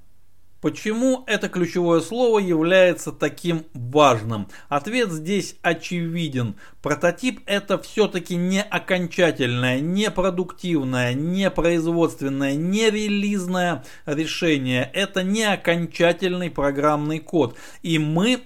Почему 0.63 1.23
это 1.27 1.49
ключевое 1.49 2.01
слово 2.01 2.39
является 2.39 3.13
таким 3.13 3.67
важным? 3.75 4.49
Ответ 4.69 5.13
здесь 5.13 5.55
очевиден. 5.63 6.57
Прототип 6.83 7.41
это 7.47 7.79
все-таки 7.79 8.35
не 8.37 8.63
окончательное, 8.63 9.81
не 9.81 10.11
продуктивное, 10.11 11.13
не 11.13 11.51
производственное, 11.51 12.57
не 12.57 12.91
релизное 12.91 13.85
решение. 14.07 14.91
Это 14.93 15.23
не 15.23 15.45
окончательный 15.45 16.51
программный 16.51 17.21
код. 17.21 17.57
И 17.83 17.99
мы 17.99 18.43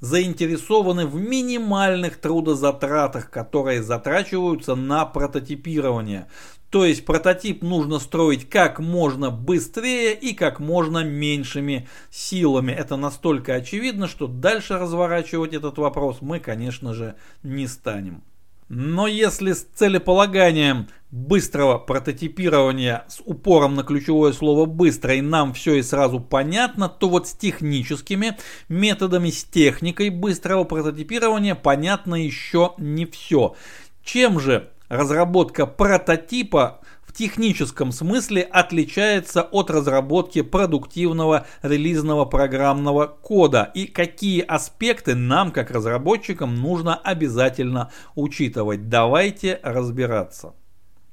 заинтересованы 0.00 1.06
в 1.06 1.14
минимальных 1.14 2.16
трудозатратах, 2.16 3.30
которые 3.30 3.82
затрачиваются 3.82 4.74
на 4.74 5.04
прототипирование. 5.04 6.26
То 6.70 6.84
есть 6.84 7.04
прототип 7.04 7.62
нужно 7.62 7.98
строить 7.98 8.48
как 8.48 8.78
можно 8.78 9.30
быстрее 9.30 10.14
и 10.14 10.32
как 10.34 10.60
можно 10.60 11.02
меньшими 11.02 11.88
силами. 12.10 12.70
Это 12.70 12.96
настолько 12.96 13.54
очевидно, 13.54 14.06
что 14.06 14.28
дальше 14.28 14.78
разворачивать 14.78 15.52
этот 15.52 15.78
вопрос 15.78 16.18
мы, 16.20 16.38
конечно 16.38 16.94
же, 16.94 17.16
не 17.42 17.66
станем. 17.66 18.22
Но 18.68 19.08
если 19.08 19.52
с 19.52 19.66
целеполаганием 19.74 20.86
быстрого 21.10 21.78
прототипирования 21.78 23.04
с 23.08 23.20
упором 23.24 23.74
на 23.74 23.82
ключевое 23.82 24.32
слово 24.32 24.64
«быстро» 24.66 25.16
и 25.16 25.20
нам 25.20 25.54
все 25.54 25.74
и 25.74 25.82
сразу 25.82 26.20
понятно, 26.20 26.88
то 26.88 27.08
вот 27.08 27.26
с 27.26 27.32
техническими 27.32 28.36
методами, 28.68 29.30
с 29.30 29.42
техникой 29.42 30.10
быстрого 30.10 30.62
прототипирования 30.62 31.56
понятно 31.56 32.14
еще 32.14 32.74
не 32.78 33.06
все. 33.06 33.56
Чем 34.04 34.38
же 34.38 34.70
разработка 34.90 35.66
прототипа 35.66 36.80
в 37.06 37.12
техническом 37.12 37.92
смысле 37.92 38.42
отличается 38.42 39.42
от 39.42 39.70
разработки 39.70 40.42
продуктивного 40.42 41.46
релизного 41.62 42.24
программного 42.24 43.06
кода 43.06 43.70
и 43.74 43.86
какие 43.86 44.42
аспекты 44.42 45.14
нам, 45.14 45.52
как 45.52 45.70
разработчикам, 45.70 46.56
нужно 46.56 46.94
обязательно 46.94 47.90
учитывать. 48.14 48.88
Давайте 48.88 49.60
разбираться. 49.62 50.54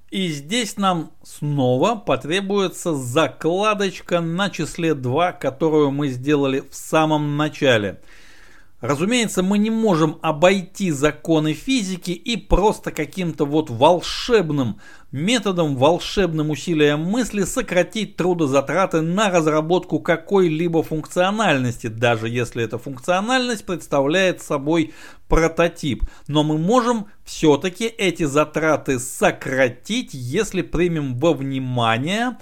И 0.09 0.29
здесь 0.29 0.77
нам 0.77 1.11
снова 1.23 1.95
потребуется 1.95 2.95
закладочка 2.95 4.21
на 4.21 4.49
числе 4.49 4.93
2, 4.93 5.33
которую 5.33 5.91
мы 5.91 6.09
сделали 6.09 6.61
в 6.69 6.75
самом 6.75 7.37
начале– 7.37 8.01
Разумеется, 8.79 9.41
мы 9.41 9.57
не 9.57 9.71
можем 9.71 10.19
обойти 10.21 10.91
законы 10.91 11.53
физики 11.53 12.11
и 12.11 12.37
просто 12.37 12.91
каким-то 12.91 13.45
вот 13.45 13.71
волшебным 13.71 14.79
методом, 15.11 15.75
волшебным 15.75 16.51
усилием 16.51 16.99
мысли 16.99 17.41
сократить 17.43 18.17
трудозатраты 18.17 19.01
на 19.01 19.31
разработку 19.31 19.99
какой-либо 19.99 20.83
функциональности, 20.83 21.87
даже 21.87 22.29
если 22.29 22.63
эта 22.63 22.77
функциональность 22.77 23.65
представляет 23.65 24.43
собой 24.43 24.93
прототип. 25.27 26.03
Но 26.27 26.43
мы 26.43 26.59
можем 26.59 27.07
все-таки 27.25 27.85
эти 27.85 28.25
затраты 28.25 28.99
сократить, 28.99 30.13
если 30.13 30.61
примем 30.61 31.17
во 31.17 31.33
внимание 31.33 32.37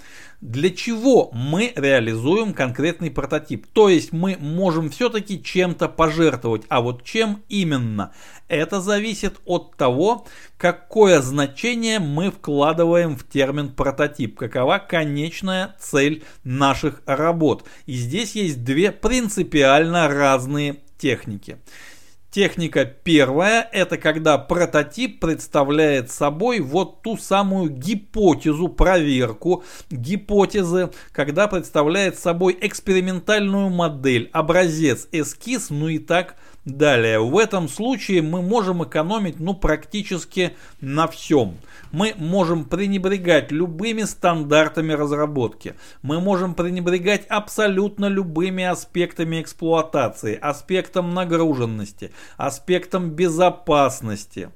для 0.46 0.70
чего 0.70 1.30
мы 1.32 1.72
реализуем 1.74 2.54
конкретный 2.54 3.10
прототип. 3.10 3.66
То 3.72 3.88
есть 3.88 4.12
мы 4.12 4.36
можем 4.38 4.90
все-таки 4.90 5.42
чем-то 5.42 5.88
пожертвовать. 5.88 6.62
А 6.68 6.80
вот 6.80 7.02
чем 7.02 7.42
именно? 7.48 8.12
Это 8.46 8.80
зависит 8.80 9.40
от 9.44 9.76
того, 9.76 10.24
какое 10.56 11.20
значение 11.20 11.98
мы 11.98 12.30
вкладываем 12.30 13.16
в 13.16 13.26
термин 13.26 13.70
прототип, 13.70 14.38
какова 14.38 14.78
конечная 14.78 15.74
цель 15.80 16.22
наших 16.44 17.02
работ. 17.06 17.64
И 17.86 17.94
здесь 17.94 18.36
есть 18.36 18.62
две 18.62 18.92
принципиально 18.92 20.06
разные 20.06 20.76
техники. 20.96 21.58
Техника 22.36 22.84
первая– 22.84 23.66
это 23.72 23.96
когда 23.96 24.36
прототип 24.36 25.20
представляет 25.20 26.10
собой 26.10 26.60
вот 26.60 27.00
ту 27.00 27.16
самую 27.16 27.70
гипотезу, 27.70 28.68
проверку 28.68 29.64
гипотезы, 29.88 30.90
когда 31.12 31.48
представляет 31.48 32.18
собой 32.18 32.58
экспериментальную 32.60 33.70
модель, 33.70 34.28
образец, 34.34 35.08
эскиз, 35.12 35.70
ну 35.70 35.88
и 35.88 35.98
так 35.98 36.36
далее. 36.66 37.20
В 37.20 37.38
этом 37.38 37.70
случае 37.70 38.20
мы 38.20 38.42
можем 38.42 38.84
экономить 38.84 39.40
ну 39.40 39.54
практически 39.54 40.56
на 40.82 41.08
всем 41.08 41.56
мы 41.96 42.12
можем 42.18 42.66
пренебрегать 42.66 43.50
любыми 43.50 44.02
стандартами 44.02 44.92
разработки. 44.92 45.76
Мы 46.02 46.20
можем 46.20 46.54
пренебрегать 46.54 47.24
абсолютно 47.26 48.04
любыми 48.04 48.64
аспектами 48.64 49.40
эксплуатации, 49.40 50.38
аспектом 50.38 51.14
нагруженности, 51.14 52.12
аспектом 52.36 53.12
безопасности. 53.12 54.50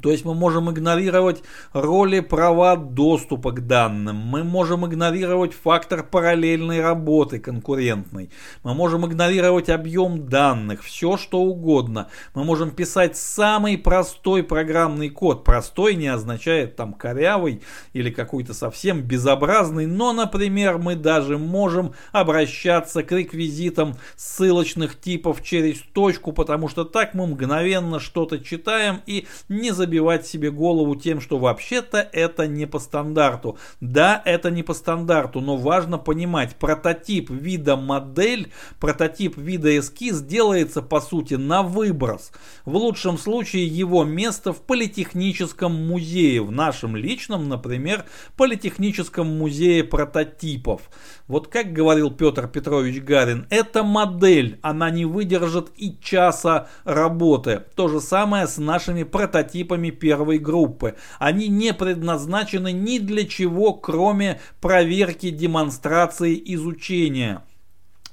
То 0.00 0.10
есть 0.10 0.24
мы 0.24 0.34
можем 0.34 0.70
игнорировать 0.70 1.42
роли 1.72 2.20
права 2.20 2.76
доступа 2.76 3.52
к 3.52 3.66
данным, 3.66 4.16
мы 4.16 4.44
можем 4.44 4.86
игнорировать 4.86 5.52
фактор 5.52 6.04
параллельной 6.04 6.80
работы 6.80 7.38
конкурентной, 7.40 8.30
мы 8.62 8.74
можем 8.74 9.06
игнорировать 9.06 9.68
объем 9.68 10.28
данных, 10.28 10.82
все 10.82 11.16
что 11.16 11.40
угодно. 11.40 12.08
Мы 12.34 12.44
можем 12.44 12.70
писать 12.70 13.16
самый 13.16 13.76
простой 13.76 14.42
программный 14.42 15.10
код. 15.10 15.44
Простой 15.44 15.94
не 15.94 16.08
означает 16.08 16.76
там 16.76 16.92
корявый 16.92 17.62
или 17.92 18.10
какой-то 18.10 18.54
совсем 18.54 19.02
безобразный, 19.02 19.86
но, 19.86 20.12
например, 20.12 20.78
мы 20.78 20.94
даже 20.94 21.38
можем 21.38 21.94
обращаться 22.12 23.02
к 23.02 23.10
реквизитам 23.12 23.96
ссылочных 24.16 25.00
типов 25.00 25.42
через 25.42 25.78
точку, 25.92 26.32
потому 26.32 26.68
что 26.68 26.84
так 26.84 27.14
мы 27.14 27.26
мгновенно 27.26 27.98
что-то 27.98 28.38
читаем 28.38 29.02
и 29.06 29.26
не 29.48 29.72
забываем 29.72 29.87
забивать 29.88 30.26
себе 30.26 30.50
голову 30.50 30.96
тем, 30.96 31.18
что 31.18 31.38
вообще-то 31.38 32.06
это 32.12 32.46
не 32.46 32.66
по 32.66 32.78
стандарту. 32.78 33.56
Да, 33.80 34.20
это 34.26 34.50
не 34.50 34.62
по 34.62 34.74
стандарту, 34.74 35.40
но 35.40 35.56
важно 35.56 35.96
понимать, 35.96 36.56
прототип 36.56 37.30
вида 37.30 37.76
модель, 37.76 38.52
прототип 38.80 39.38
вида 39.38 39.78
эскиз 39.78 40.20
делается 40.20 40.82
по 40.82 41.00
сути 41.00 41.34
на 41.34 41.62
выброс. 41.62 42.32
В 42.66 42.76
лучшем 42.76 43.16
случае 43.16 43.66
его 43.66 44.04
место 44.04 44.52
в 44.52 44.60
политехническом 44.60 45.72
музее, 45.72 46.42
в 46.42 46.52
нашем 46.52 46.94
личном, 46.94 47.48
например, 47.48 48.04
политехническом 48.36 49.26
музее 49.26 49.84
прототипов. 49.84 50.82
Вот 51.28 51.48
как 51.48 51.72
говорил 51.72 52.10
Петр 52.10 52.46
Петрович 52.48 53.02
Гарин, 53.02 53.46
эта 53.48 53.82
модель, 53.82 54.58
она 54.60 54.90
не 54.90 55.06
выдержит 55.06 55.70
и 55.76 55.96
часа 55.98 56.68
работы. 56.84 57.64
То 57.74 57.88
же 57.88 58.00
самое 58.00 58.46
с 58.46 58.58
нашими 58.58 59.02
прототипами 59.02 59.77
группами 59.78 59.90
первой 59.90 60.38
группы. 60.38 60.94
Они 61.18 61.48
не 61.48 61.72
предназначены 61.72 62.72
ни 62.72 62.98
для 62.98 63.24
чего, 63.24 63.74
кроме 63.74 64.40
проверки, 64.60 65.30
демонстрации, 65.30 66.40
изучения. 66.54 67.42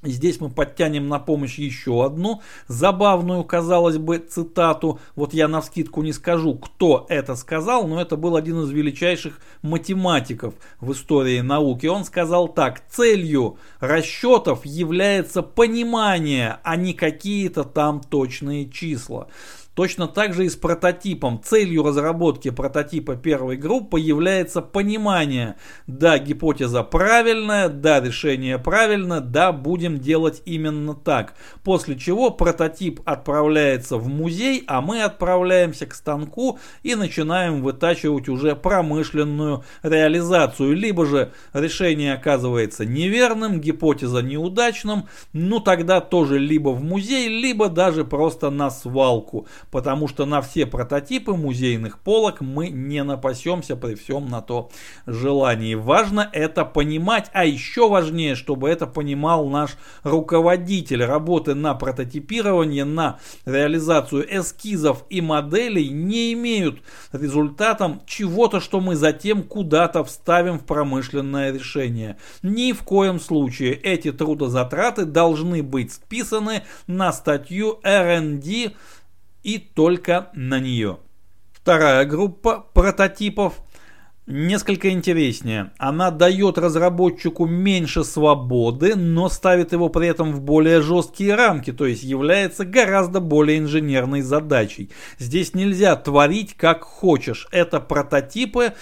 Здесь 0.03 0.39
мы 0.39 0.51
подтянем 0.51 1.07
на 1.07 1.17
помощь 1.17 1.57
еще 1.57 2.05
одну 2.05 2.41
забавную, 2.67 3.43
казалось 3.43 3.97
бы, 3.97 4.19
цитату. 4.19 4.99
Вот 5.15 5.33
я 5.33 5.47
на 5.47 5.61
вскидку 5.61 6.03
не 6.03 6.13
скажу, 6.13 6.53
кто 6.55 7.07
это 7.09 7.35
сказал, 7.35 7.87
но 7.87 7.99
это 7.99 8.15
был 8.15 8.35
один 8.35 8.61
из 8.61 8.69
величайших 8.69 9.39
математиков 9.63 10.53
в 10.79 10.91
истории 10.91 11.41
науки. 11.41 11.87
Он 11.87 12.05
сказал 12.05 12.49
так, 12.49 12.83
целью 12.87 13.57
расчетов 13.79 14.63
является 14.63 15.41
понимание, 15.41 16.59
а 16.63 16.75
не 16.75 16.93
какие-то 16.93 17.63
там 17.63 17.99
точные 17.99 18.69
числа. 18.69 19.27
Точно 19.75 20.07
так 20.07 20.33
же 20.33 20.45
и 20.45 20.49
с 20.49 20.55
прототипом. 20.55 21.41
Целью 21.43 21.83
разработки 21.83 22.49
прототипа 22.49 23.17
первой 23.17 23.57
группы 23.57 23.99
является 23.99 24.61
понимание, 24.61 25.55
да, 25.85 26.17
гипотеза 26.17 26.81
правильная, 26.83 27.67
да, 27.67 27.99
решение 27.99 28.57
правильно, 28.57 29.19
да, 29.19 29.51
будем 29.51 29.99
делать 29.99 30.41
именно 30.45 30.93
так. 30.93 31.35
После 31.65 31.99
чего 31.99 32.31
прототип 32.31 33.01
отправляется 33.03 33.97
в 33.97 34.07
музей, 34.07 34.63
а 34.65 34.79
мы 34.79 35.03
отправляемся 35.03 35.85
к 35.85 35.93
станку 35.93 36.57
и 36.81 36.95
начинаем 36.95 37.61
вытачивать 37.61 38.29
уже 38.29 38.55
промышленную 38.55 39.65
реализацию. 39.83 40.73
Либо 40.73 41.05
же 41.05 41.33
решение 41.53 42.13
оказывается 42.13 42.85
неверным, 42.85 43.59
гипотеза 43.59 44.21
неудачным, 44.21 45.09
ну 45.33 45.59
тогда 45.59 45.99
тоже 45.99 46.39
либо 46.39 46.69
в 46.69 46.81
музей, 46.81 47.27
либо 47.27 47.67
даже 47.67 48.05
просто 48.05 48.49
на 48.49 48.69
свалку, 48.69 49.47
потому 49.75 50.07
что 50.07 50.25
на 50.25 50.41
все 50.41 50.65
прототипы 50.65 51.33
музейных 51.33 51.99
полок 51.99 52.39
мы 52.39 52.69
не 52.69 53.03
напасемся 53.03 53.75
при 53.75 53.95
всем 53.95 54.29
на 54.29 54.41
то 54.41 54.71
желании. 55.05 55.75
Важно 55.75 56.29
это 56.31 56.63
понимать, 56.63 57.29
а 57.33 57.43
еще 57.43 57.89
важнее, 57.89 58.35
чтобы 58.35 58.69
это 58.69 58.87
понимал 58.87 59.49
наш 59.49 59.71
руководитель 60.03 61.03
работы 61.03 61.55
на 61.55 61.73
прототипирование, 61.73 62.85
на 62.85 63.19
реализацию 63.45 64.25
эскизов 64.39 65.03
и 65.09 65.19
моделей 65.19 65.89
не 65.89 66.31
имеют 66.31 66.79
результатом 67.11 68.01
чего-то, 68.05 68.61
что 68.61 68.79
мы 68.79 68.95
затем 68.95 69.43
куда-то 69.43 70.05
вставим 70.05 70.57
в 70.57 70.63
промышленное 70.63 71.51
решение. 71.51 72.15
Ни 72.43 72.71
в 72.71 72.83
коем 72.83 73.19
случае 73.19 73.73
эти 73.73 74.13
трудозатраты 74.13 75.03
должны 75.03 75.61
быть 75.61 75.91
списаны 75.91 76.63
на 76.87 77.11
статью 77.11 77.81
R&D 77.83 78.71
и 79.45 79.59
только 79.59 80.29
на 80.33 80.59
нее. 80.59 80.97
Вторая 81.53 82.05
группа 82.05 82.65
прототипов 82.73 83.53
несколько 84.25 84.89
интереснее. 84.89 85.71
Она 85.77 86.09
дает 86.09 86.57
разработчику 86.57 87.45
меньше 87.45 88.03
свободы, 88.03 88.95
но 88.95 89.29
ставит 89.29 89.71
его 89.71 89.89
при 89.89 90.07
этом 90.07 90.33
в 90.33 90.41
более 90.41 90.81
жесткие 90.81 91.35
рамки, 91.35 91.71
то 91.71 91.85
есть 91.85 92.03
является 92.03 92.65
гораздо 92.65 93.19
более 93.19 93.59
инженерной 93.59 94.21
задачей. 94.21 94.89
Здесь 95.19 95.53
нельзя 95.53 95.95
творить 95.95 96.55
как 96.57 96.81
хочешь. 96.81 97.47
Это 97.51 97.79
прототипы 97.79 98.73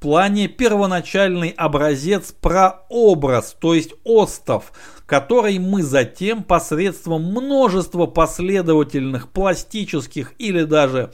плане 0.00 0.48
первоначальный 0.48 1.50
образец 1.50 2.32
прообраз, 2.32 3.56
то 3.58 3.74
есть 3.74 3.92
остов, 4.04 4.72
который 5.06 5.58
мы 5.58 5.82
затем 5.82 6.42
посредством 6.42 7.24
множества 7.24 8.06
последовательных 8.06 9.30
пластических 9.30 10.34
или 10.38 10.64
даже 10.64 11.12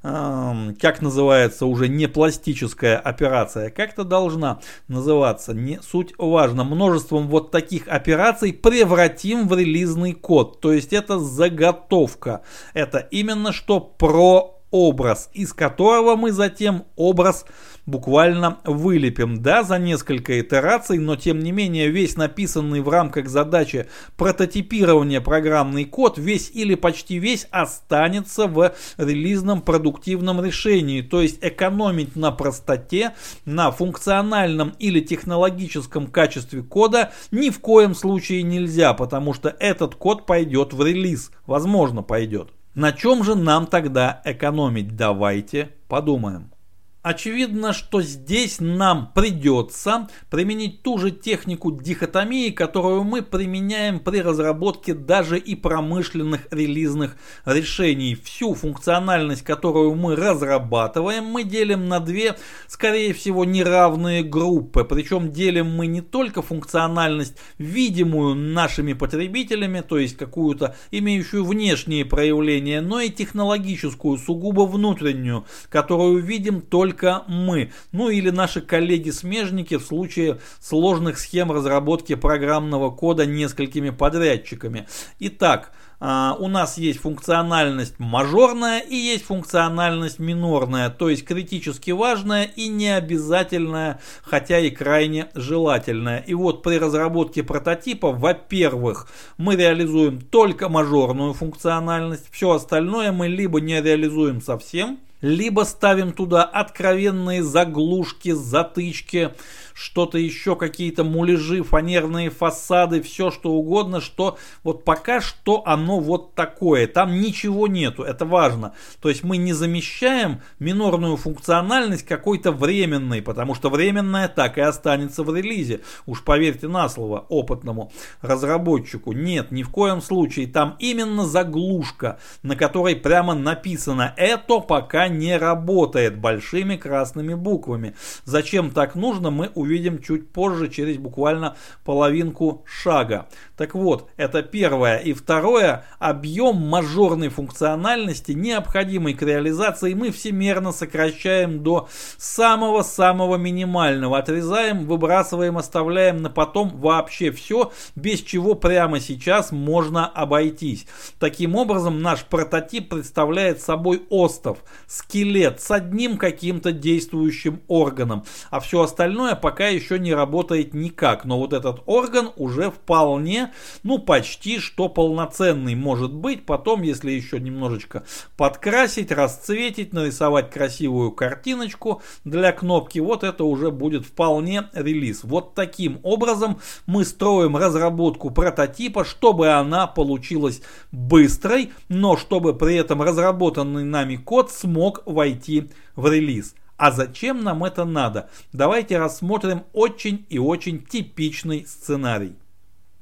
как 0.00 1.02
называется 1.02 1.66
уже 1.66 1.88
не 1.88 2.06
пластическая 2.06 2.96
операция, 2.96 3.70
как-то 3.70 4.04
должна 4.04 4.60
называться, 4.86 5.54
не 5.54 5.80
суть 5.82 6.14
важно, 6.18 6.62
множеством 6.62 7.26
вот 7.26 7.50
таких 7.50 7.88
операций 7.88 8.52
превратим 8.52 9.48
в 9.48 9.58
релизный 9.58 10.12
код, 10.12 10.60
то 10.60 10.72
есть 10.72 10.92
это 10.92 11.18
заготовка, 11.18 12.42
это 12.74 12.98
именно 12.98 13.52
что 13.52 13.80
про 13.80 14.57
образ, 14.70 15.30
из 15.32 15.52
которого 15.52 16.16
мы 16.16 16.32
затем 16.32 16.84
образ 16.96 17.44
буквально 17.88 18.58
вылепим. 18.64 19.42
Да, 19.42 19.62
за 19.62 19.78
несколько 19.78 20.40
итераций, 20.40 20.98
но 20.98 21.16
тем 21.16 21.38
не 21.38 21.52
менее 21.52 21.88
весь 21.88 22.16
написанный 22.16 22.80
в 22.80 22.88
рамках 22.88 23.28
задачи 23.28 23.86
прототипирования 24.16 25.22
программный 25.22 25.86
код, 25.86 26.18
весь 26.18 26.50
или 26.52 26.74
почти 26.74 27.18
весь 27.18 27.46
останется 27.50 28.46
в 28.46 28.74
релизном 28.98 29.62
продуктивном 29.62 30.44
решении. 30.44 31.00
То 31.00 31.22
есть 31.22 31.38
экономить 31.40 32.14
на 32.14 32.30
простоте, 32.30 33.14
на 33.46 33.70
функциональном 33.70 34.74
или 34.78 35.00
технологическом 35.00 36.08
качестве 36.08 36.62
кода 36.62 37.12
ни 37.30 37.48
в 37.48 37.58
коем 37.60 37.94
случае 37.94 38.42
нельзя, 38.42 38.92
потому 38.92 39.32
что 39.32 39.48
этот 39.58 39.94
код 39.94 40.26
пойдет 40.26 40.74
в 40.74 40.84
релиз. 40.84 41.30
Возможно, 41.46 42.02
пойдет. 42.02 42.50
На 42.78 42.92
чем 42.92 43.24
же 43.24 43.34
нам 43.34 43.66
тогда 43.66 44.22
экономить? 44.24 44.94
Давайте 44.94 45.70
подумаем. 45.88 46.52
Очевидно, 47.00 47.72
что 47.72 48.02
здесь 48.02 48.56
нам 48.58 49.12
придется 49.14 50.08
применить 50.30 50.82
ту 50.82 50.98
же 50.98 51.12
технику 51.12 51.70
дихотомии, 51.70 52.50
которую 52.50 53.04
мы 53.04 53.22
применяем 53.22 54.00
при 54.00 54.20
разработке 54.20 54.94
даже 54.94 55.38
и 55.38 55.54
промышленных 55.54 56.48
релизных 56.50 57.16
решений. 57.44 58.16
Всю 58.16 58.54
функциональность, 58.54 59.42
которую 59.42 59.94
мы 59.94 60.16
разрабатываем, 60.16 61.24
мы 61.26 61.44
делим 61.44 61.86
на 61.86 62.00
две, 62.00 62.36
скорее 62.66 63.14
всего, 63.14 63.44
неравные 63.44 64.24
группы. 64.24 64.82
Причем 64.82 65.30
делим 65.30 65.70
мы 65.70 65.86
не 65.86 66.00
только 66.00 66.42
функциональность, 66.42 67.36
видимую 67.58 68.34
нашими 68.34 68.92
потребителями, 68.92 69.82
то 69.82 69.98
есть 69.98 70.16
какую-то 70.16 70.74
имеющую 70.90 71.44
внешние 71.44 72.04
проявления, 72.04 72.80
но 72.80 73.00
и 73.00 73.08
технологическую, 73.08 74.18
сугубо 74.18 74.62
внутреннюю, 74.62 75.46
которую 75.70 76.20
видим 76.20 76.60
только 76.60 76.87
только 76.88 77.24
мы, 77.28 77.70
ну 77.92 78.08
или 78.08 78.30
наши 78.30 78.62
коллеги-смежники 78.62 79.76
в 79.76 79.82
случае 79.82 80.38
сложных 80.58 81.18
схем 81.18 81.52
разработки 81.52 82.14
программного 82.14 82.90
кода 82.90 83.26
несколькими 83.26 83.90
подрядчиками. 83.90 84.88
Итак, 85.20 85.72
Uh, 86.00 86.36
у 86.38 86.46
нас 86.46 86.78
есть 86.78 87.00
функциональность 87.00 87.98
мажорная 87.98 88.78
и 88.78 88.94
есть 88.94 89.24
функциональность 89.24 90.20
минорная, 90.20 90.90
то 90.90 91.10
есть 91.10 91.24
критически 91.24 91.90
важная 91.90 92.44
и 92.44 92.68
не 92.68 92.94
обязательная, 92.96 93.98
хотя 94.22 94.60
и 94.60 94.70
крайне 94.70 95.26
желательная. 95.34 96.18
И 96.18 96.34
вот 96.34 96.62
при 96.62 96.78
разработке 96.78 97.42
прототипа, 97.42 98.12
во-первых, 98.12 99.08
мы 99.38 99.56
реализуем 99.56 100.20
только 100.20 100.68
мажорную 100.68 101.32
функциональность, 101.32 102.28
все 102.30 102.52
остальное 102.52 103.10
мы 103.10 103.26
либо 103.26 103.60
не 103.60 103.82
реализуем 103.82 104.40
совсем, 104.40 105.00
либо 105.20 105.62
ставим 105.62 106.12
туда 106.12 106.44
откровенные 106.44 107.42
заглушки, 107.42 108.32
затычки, 108.32 109.32
что-то 109.74 110.18
еще, 110.18 110.56
какие-то 110.56 111.04
муляжи, 111.04 111.62
фанерные 111.62 112.30
фасады, 112.30 113.00
все 113.00 113.30
что 113.30 113.52
угодно, 113.52 114.00
что 114.00 114.36
вот 114.64 114.84
пока 114.84 115.20
что 115.20 115.62
оно 115.66 116.00
вот 116.00 116.34
такое, 116.34 116.88
там 116.88 117.20
ничего 117.20 117.68
нету, 117.68 118.02
это 118.02 118.24
важно. 118.24 118.74
То 119.00 119.08
есть 119.08 119.22
мы 119.22 119.36
не 119.36 119.52
замещаем 119.52 120.40
минорную 120.58 121.16
функциональность 121.16 122.04
какой-то 122.04 122.50
временной, 122.50 123.22
потому 123.22 123.54
что 123.54 123.70
временная 123.70 124.28
так 124.28 124.58
и 124.58 124.62
останется 124.62 125.22
в 125.22 125.34
релизе. 125.34 125.80
Уж 126.06 126.24
поверьте 126.24 126.66
на 126.66 126.88
слово 126.88 127.24
опытному 127.28 127.92
разработчику. 128.20 129.12
Нет, 129.12 129.52
ни 129.52 129.62
в 129.62 129.70
коем 129.70 130.02
случае, 130.02 130.48
там 130.48 130.76
именно 130.80 131.24
заглушка, 131.24 132.18
на 132.42 132.56
которой 132.56 132.96
прямо 132.96 133.34
написано 133.34 134.12
«это 134.16 134.58
пока 134.58 135.07
не 135.08 135.36
работает» 135.36 136.18
большими 136.18 136.76
красными 136.76 137.34
буквами. 137.34 137.94
Зачем 138.24 138.70
так 138.70 138.94
нужно, 138.94 139.30
мы 139.30 139.50
увидим 139.54 140.00
чуть 140.02 140.30
позже, 140.30 140.68
через 140.68 140.98
буквально 140.98 141.56
половинку 141.84 142.64
шага. 142.66 143.28
Так 143.56 143.74
вот, 143.74 144.08
это 144.16 144.42
первое. 144.42 144.98
И 144.98 145.12
второе, 145.12 145.84
объем 145.98 146.56
мажорной 146.56 147.28
функциональности, 147.28 148.32
необходимый 148.32 149.14
к 149.14 149.22
реализации, 149.22 149.94
мы 149.94 150.10
всемерно 150.10 150.72
сокращаем 150.72 151.62
до 151.62 151.88
самого-самого 152.16 153.36
минимального. 153.36 154.18
Отрезаем, 154.18 154.86
выбрасываем, 154.86 155.56
оставляем 155.58 156.22
на 156.22 156.30
потом 156.30 156.70
вообще 156.70 157.30
все, 157.30 157.72
без 157.96 158.20
чего 158.20 158.54
прямо 158.54 159.00
сейчас 159.00 159.52
можно 159.52 160.06
обойтись. 160.06 160.86
Таким 161.18 161.54
образом, 161.54 162.00
наш 162.00 162.24
прототип 162.24 162.88
представляет 162.90 163.60
собой 163.60 164.02
остов, 164.10 164.58
скелет 164.98 165.60
с 165.60 165.70
одним 165.70 166.18
каким-то 166.18 166.72
действующим 166.72 167.60
органом, 167.68 168.24
а 168.50 168.58
все 168.60 168.82
остальное 168.82 169.36
пока 169.36 169.68
еще 169.68 169.98
не 169.98 170.12
работает 170.12 170.74
никак, 170.74 171.24
но 171.24 171.38
вот 171.38 171.52
этот 171.52 171.82
орган 171.86 172.30
уже 172.36 172.70
вполне, 172.70 173.52
ну 173.84 173.98
почти 173.98 174.58
что 174.58 174.88
полноценный 174.88 175.74
может 175.74 176.12
быть. 176.12 176.44
Потом, 176.44 176.82
если 176.82 177.12
еще 177.12 177.38
немножечко 177.38 178.04
подкрасить, 178.36 179.12
расцветить, 179.12 179.92
нарисовать 179.92 180.50
красивую 180.50 181.12
картиночку 181.12 182.02
для 182.24 182.52
кнопки, 182.52 182.98
вот 182.98 183.22
это 183.22 183.44
уже 183.44 183.70
будет 183.70 184.04
вполне 184.04 184.64
релиз. 184.72 185.20
Вот 185.22 185.54
таким 185.54 186.00
образом 186.02 186.58
мы 186.86 187.04
строим 187.04 187.56
разработку 187.56 188.30
прототипа, 188.30 189.04
чтобы 189.04 189.50
она 189.50 189.86
получилась 189.86 190.62
быстрой, 190.90 191.72
но 191.88 192.16
чтобы 192.16 192.54
при 192.54 192.74
этом 192.74 193.00
разработанный 193.02 193.84
нами 193.84 194.16
код 194.16 194.50
смог 194.50 194.87
войти 195.06 195.70
в 195.96 196.10
релиз. 196.10 196.54
А 196.76 196.92
зачем 196.92 197.42
нам 197.42 197.64
это 197.64 197.84
надо? 197.84 198.30
Давайте 198.52 198.98
рассмотрим 198.98 199.64
очень 199.72 200.26
и 200.28 200.38
очень 200.38 200.84
типичный 200.84 201.66
сценарий. 201.66 202.36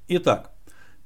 Итак, 0.08 0.52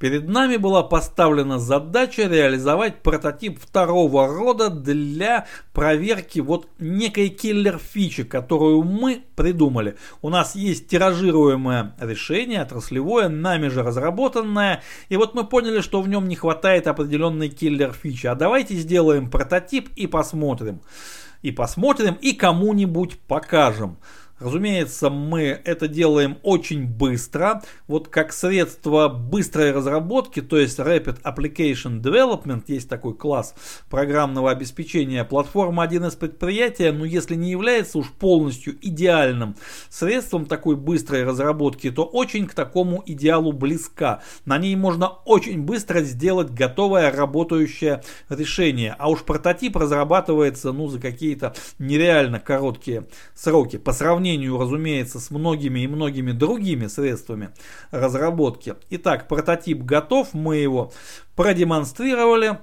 Перед 0.00 0.30
нами 0.30 0.56
была 0.56 0.82
поставлена 0.82 1.58
задача 1.58 2.22
реализовать 2.26 3.02
прототип 3.02 3.60
второго 3.60 4.26
рода 4.28 4.70
для 4.70 5.46
проверки 5.74 6.38
вот 6.40 6.68
некой 6.78 7.28
киллер-фичи, 7.28 8.24
которую 8.24 8.82
мы 8.82 9.22
придумали. 9.36 9.96
У 10.22 10.30
нас 10.30 10.54
есть 10.54 10.88
тиражируемое 10.88 11.94
решение, 12.00 12.62
отраслевое, 12.62 13.28
нами 13.28 13.68
же 13.68 13.82
разработанное, 13.82 14.82
и 15.10 15.18
вот 15.18 15.34
мы 15.34 15.44
поняли, 15.44 15.82
что 15.82 16.00
в 16.00 16.08
нем 16.08 16.28
не 16.28 16.34
хватает 16.34 16.86
определенной 16.86 17.50
киллер-фичи. 17.50 18.26
А 18.26 18.34
давайте 18.34 18.76
сделаем 18.76 19.30
прототип 19.30 19.90
и 19.96 20.06
посмотрим. 20.06 20.80
И 21.42 21.52
посмотрим, 21.52 22.14
и 22.14 22.32
кому-нибудь 22.32 23.18
покажем. 23.20 23.98
Разумеется, 24.40 25.11
мы 25.11 25.42
это 25.42 25.87
делаем 25.87 26.38
очень 26.42 26.87
быстро. 26.87 27.62
Вот 27.87 28.09
как 28.09 28.33
средство 28.33 29.09
быстрой 29.09 29.70
разработки, 29.70 30.40
то 30.40 30.57
есть 30.57 30.79
Rapid 30.79 31.20
Application 31.22 32.00
Development, 32.00 32.64
есть 32.66 32.88
такой 32.88 33.14
класс 33.14 33.55
программного 33.90 34.50
обеспечения. 34.50 35.24
Платформа 35.24 35.83
один 35.83 36.07
из 36.07 36.14
предприятий, 36.14 36.90
но 36.90 37.05
если 37.05 37.35
не 37.35 37.50
является 37.50 37.98
уж 37.98 38.11
полностью 38.12 38.79
идеальным 38.81 39.57
средством 39.90 40.46
такой 40.46 40.74
быстрой 40.74 41.24
разработки, 41.24 41.90
то 41.90 42.05
очень 42.05 42.46
к 42.46 42.55
такому 42.55 43.03
идеалу 43.05 43.53
близка. 43.53 44.22
На 44.46 44.57
ней 44.57 44.74
можно 44.74 45.09
очень 45.09 45.61
быстро 45.62 46.00
сделать 46.00 46.50
готовое 46.50 47.12
работающее 47.12 48.03
решение. 48.31 48.96
А 48.98 49.11
уж 49.11 49.22
прототип 49.22 49.76
разрабатывается 49.76 50.72
ну, 50.72 50.88
за 50.88 50.98
какие-то 50.98 51.55
нереально 51.79 52.40
короткие 52.40 53.07
сроки. 53.35 53.76
По 53.76 53.92
сравнению 53.92 54.29
сравнению, 54.30 54.58
разумеется, 54.58 55.18
с 55.18 55.30
многими 55.30 55.80
и 55.80 55.88
многими 55.88 56.32
другими 56.32 56.86
средствами 56.86 57.50
разработки. 57.90 58.74
Итак, 58.90 59.26
прототип 59.26 59.82
готов, 59.82 60.34
мы 60.34 60.56
его 60.56 60.92
продемонстрировали 61.34 62.58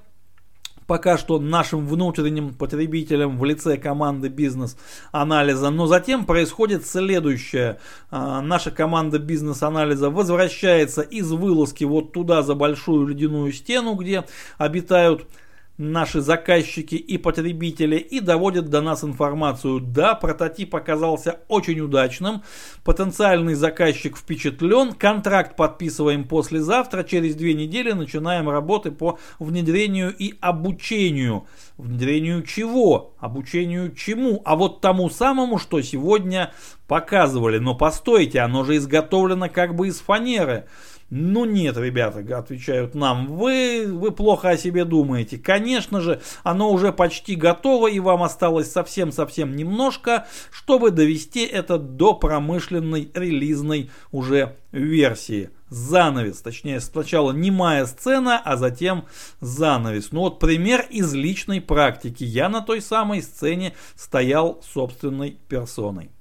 пока 0.86 1.17
что 1.17 1.38
нашим 1.38 1.86
внутренним 1.86 2.53
потребителям 2.53 3.38
в 3.38 3.43
лице 3.43 3.75
команды 3.75 4.30
бизнес-анализа. 4.30 5.69
Но 5.69 5.86
затем 5.86 6.25
происходит 6.25 6.86
следующее. 6.88 7.80
А, 8.10 8.41
наша 8.41 8.71
команда 8.71 9.19
бизнес-анализа 9.19 10.10
возвращается 10.10 11.01
из 11.01 11.30
вылазки 11.30 11.84
вот 11.84 12.13
туда 12.13 12.41
за 12.41 12.56
большую 12.56 13.08
ледяную 13.08 13.51
стену, 13.51 13.95
где 13.95 14.23
обитают 14.58 15.27
наши 15.78 16.22
заказчики 16.22 16.96
и 16.96 17.18
потребители 17.18 17.98
и 17.98 18.20
доводят 18.20 18.70
до 18.70 18.82
нас 18.82 19.04
информацию. 19.04 19.80
Да, 19.80 20.16
прототип 20.16 20.76
оказался 20.76 21.40
очень 21.48 21.80
удачным, 21.80 22.44
потенциальный 22.84 23.54
заказчик 23.54 24.18
впечатлен, 24.18 24.94
контракт 24.94 25.56
подписываем 25.56 26.24
послезавтра, 26.24 27.04
через 27.04 27.36
две 27.36 27.54
недели 27.54 27.92
начинаем 27.92 28.50
работы 28.50 28.92
по 28.92 29.20
внедрению 29.40 30.16
и 30.16 30.36
обучению. 30.42 31.46
Внедрению 31.78 32.42
чего? 32.42 33.13
Обучению 33.20 33.94
чему? 33.94 34.42
А 34.46 34.56
вот 34.56 34.82
тому 34.82 35.10
самому, 35.10 35.60
что 35.60 35.82
сегодня 35.82 36.52
показывали. 36.88 37.60
Но 37.60 37.76
постойте, 37.76 38.40
оно 38.40 38.63
же 38.63 38.78
изготовлено 38.78 39.50
как 39.50 39.76
бы 39.76 39.90
из 39.90 40.00
фанеры. 40.00 40.66
Ну 41.10 41.46
нет, 41.46 41.78
ребята, 41.78 42.20
отвечают 42.38 42.93
нам, 42.93 43.28
вы, 43.28 43.86
вы 43.88 44.12
плохо 44.12 44.50
о 44.50 44.58
себе 44.58 44.84
думаете. 44.84 45.38
Конечно 45.38 46.02
же, 46.02 46.20
оно 46.43 46.70
уже 46.70 46.91
почти 46.91 47.36
готово 47.36 47.88
и 47.88 48.02
вам 48.02 48.24
осталось 48.24 48.70
совсем-совсем 48.70 49.56
немножко, 49.56 50.28
чтобы 50.52 50.91
довести 50.91 51.46
это 51.46 51.78
до 51.78 52.13
промышленной 52.13 53.10
релизной 53.13 53.89
уже 54.12 54.58
версии. 54.74 55.50
Занавес, 55.70 56.41
точнее 56.41 56.82
сначала 56.82 57.32
немая 57.32 57.86
сцена, 57.86 58.41
а 58.43 58.58
затем 58.58 59.06
занавес. 59.39 60.12
Ну 60.12 60.22
вот 60.22 60.39
пример 60.39 60.86
из 60.89 61.13
личной 61.13 61.62
практики. 61.62 62.26
Я 62.26 62.50
на 62.50 62.62
той 62.62 62.82
самой 62.82 63.22
сцене 63.22 63.74
стоял 63.96 64.62
собственной 64.74 65.38
персоной. 65.48 66.12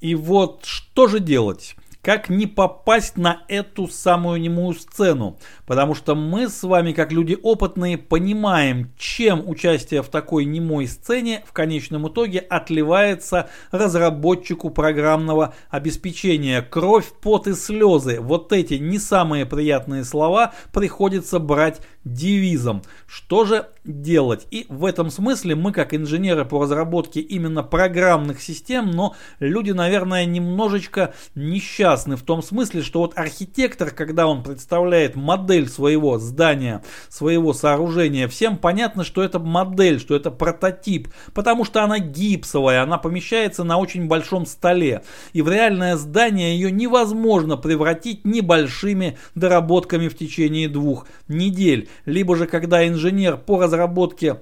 И 0.00 0.14
вот 0.14 0.64
что 0.64 1.06
же 1.06 1.18
делать? 1.18 1.76
Как 2.04 2.28
не 2.28 2.46
попасть 2.46 3.16
на 3.16 3.42
эту 3.48 3.88
самую 3.88 4.40
немую 4.40 4.74
сцену. 4.74 5.38
Потому 5.66 5.94
что 5.94 6.14
мы 6.14 6.48
с 6.50 6.62
вами, 6.62 6.92
как 6.92 7.10
люди 7.10 7.36
опытные, 7.42 7.96
понимаем, 7.96 8.92
чем 8.98 9.42
участие 9.48 10.02
в 10.02 10.08
такой 10.08 10.44
немой 10.44 10.86
сцене 10.86 11.42
в 11.46 11.52
конечном 11.52 12.06
итоге 12.08 12.40
отливается 12.40 13.48
разработчику 13.70 14.68
программного 14.68 15.54
обеспечения. 15.70 16.60
Кровь, 16.60 17.06
пот 17.22 17.46
и 17.46 17.54
слезы. 17.54 18.20
Вот 18.20 18.52
эти 18.52 18.74
не 18.74 18.98
самые 18.98 19.46
приятные 19.46 20.04
слова 20.04 20.52
приходится 20.72 21.38
брать 21.38 21.80
девизом. 22.04 22.82
Что 23.06 23.44
же 23.44 23.66
делать? 23.84 24.46
И 24.50 24.66
в 24.68 24.84
этом 24.84 25.10
смысле 25.10 25.54
мы, 25.54 25.72
как 25.72 25.94
инженеры 25.94 26.44
по 26.44 26.62
разработке 26.62 27.20
именно 27.20 27.62
программных 27.62 28.42
систем, 28.42 28.90
но 28.90 29.14
люди, 29.40 29.70
наверное, 29.70 30.24
немножечко 30.24 31.14
несчастны 31.34 32.16
в 32.16 32.22
том 32.22 32.42
смысле, 32.42 32.82
что 32.82 33.00
вот 33.00 33.16
архитектор, 33.16 33.90
когда 33.90 34.26
он 34.26 34.42
представляет 34.42 35.16
модель 35.16 35.68
своего 35.68 36.18
здания, 36.18 36.82
своего 37.08 37.52
сооружения, 37.52 38.28
всем 38.28 38.56
понятно, 38.56 39.04
что 39.04 39.22
это 39.22 39.38
модель, 39.38 40.00
что 40.00 40.14
это 40.14 40.30
прототип, 40.30 41.08
потому 41.32 41.64
что 41.64 41.82
она 41.82 41.98
гипсовая, 41.98 42.82
она 42.82 42.98
помещается 42.98 43.64
на 43.64 43.78
очень 43.78 44.06
большом 44.06 44.46
столе. 44.46 45.02
И 45.32 45.42
в 45.42 45.48
реальное 45.48 45.96
здание 45.96 46.54
ее 46.54 46.70
невозможно 46.70 47.56
превратить 47.56 48.24
небольшими 48.24 49.16
доработками 49.34 50.08
в 50.08 50.16
течение 50.16 50.68
двух 50.68 51.06
недель 51.28 51.88
либо 52.04 52.36
же 52.36 52.46
когда 52.46 52.86
инженер 52.86 53.36
по 53.36 53.60
разработке 53.60 54.38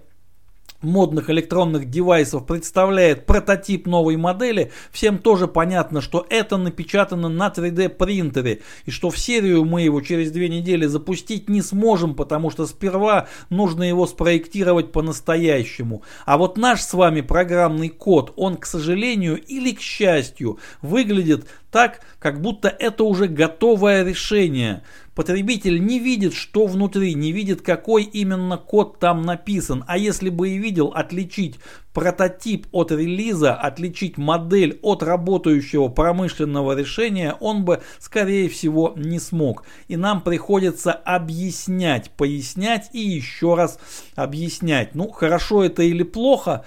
модных 0.82 1.30
электронных 1.30 1.88
девайсов 1.88 2.46
представляет 2.46 3.24
прототип 3.26 3.86
новой 3.86 4.16
модели, 4.16 4.72
всем 4.90 5.18
тоже 5.18 5.46
понятно, 5.48 6.00
что 6.00 6.26
это 6.28 6.56
напечатано 6.56 7.28
на 7.28 7.48
3D 7.48 7.88
принтере 7.88 8.60
и 8.84 8.90
что 8.90 9.10
в 9.10 9.18
серию 9.18 9.64
мы 9.64 9.82
его 9.82 10.00
через 10.00 10.30
две 10.30 10.48
недели 10.48 10.86
запустить 10.86 11.48
не 11.48 11.62
сможем, 11.62 12.14
потому 12.14 12.50
что 12.50 12.66
сперва 12.66 13.28
нужно 13.48 13.84
его 13.84 14.06
спроектировать 14.06 14.92
по-настоящему. 14.92 16.02
А 16.26 16.36
вот 16.36 16.58
наш 16.58 16.82
с 16.82 16.92
вами 16.92 17.20
программный 17.20 17.88
код, 17.88 18.32
он, 18.36 18.56
к 18.56 18.66
сожалению 18.66 19.40
или 19.40 19.72
к 19.72 19.80
счастью, 19.80 20.58
выглядит 20.82 21.46
так, 21.70 22.00
как 22.18 22.40
будто 22.40 22.68
это 22.68 23.04
уже 23.04 23.28
готовое 23.28 24.04
решение. 24.04 24.82
Потребитель 25.14 25.84
не 25.84 25.98
видит, 25.98 26.32
что 26.32 26.66
внутри, 26.66 27.14
не 27.14 27.32
видит, 27.32 27.60
какой 27.60 28.04
именно 28.04 28.56
код 28.56 28.98
там 28.98 29.22
написан. 29.22 29.84
А 29.86 29.98
если 29.98 30.30
бы 30.30 30.48
и 30.48 30.58
видел, 30.58 30.86
отличить 30.94 31.58
прототип 31.92 32.66
от 32.72 32.92
релиза, 32.92 33.54
отличить 33.54 34.16
модель 34.16 34.78
от 34.80 35.02
работающего 35.02 35.88
промышленного 35.88 36.74
решения, 36.74 37.36
он 37.40 37.66
бы, 37.66 37.82
скорее 37.98 38.48
всего, 38.48 38.94
не 38.96 39.18
смог. 39.18 39.64
И 39.88 39.98
нам 39.98 40.22
приходится 40.22 40.92
объяснять, 40.92 42.10
пояснять 42.12 42.88
и 42.94 43.00
еще 43.00 43.54
раз 43.54 43.78
объяснять. 44.14 44.94
Ну, 44.94 45.10
хорошо 45.10 45.62
это 45.62 45.82
или 45.82 46.04
плохо, 46.04 46.64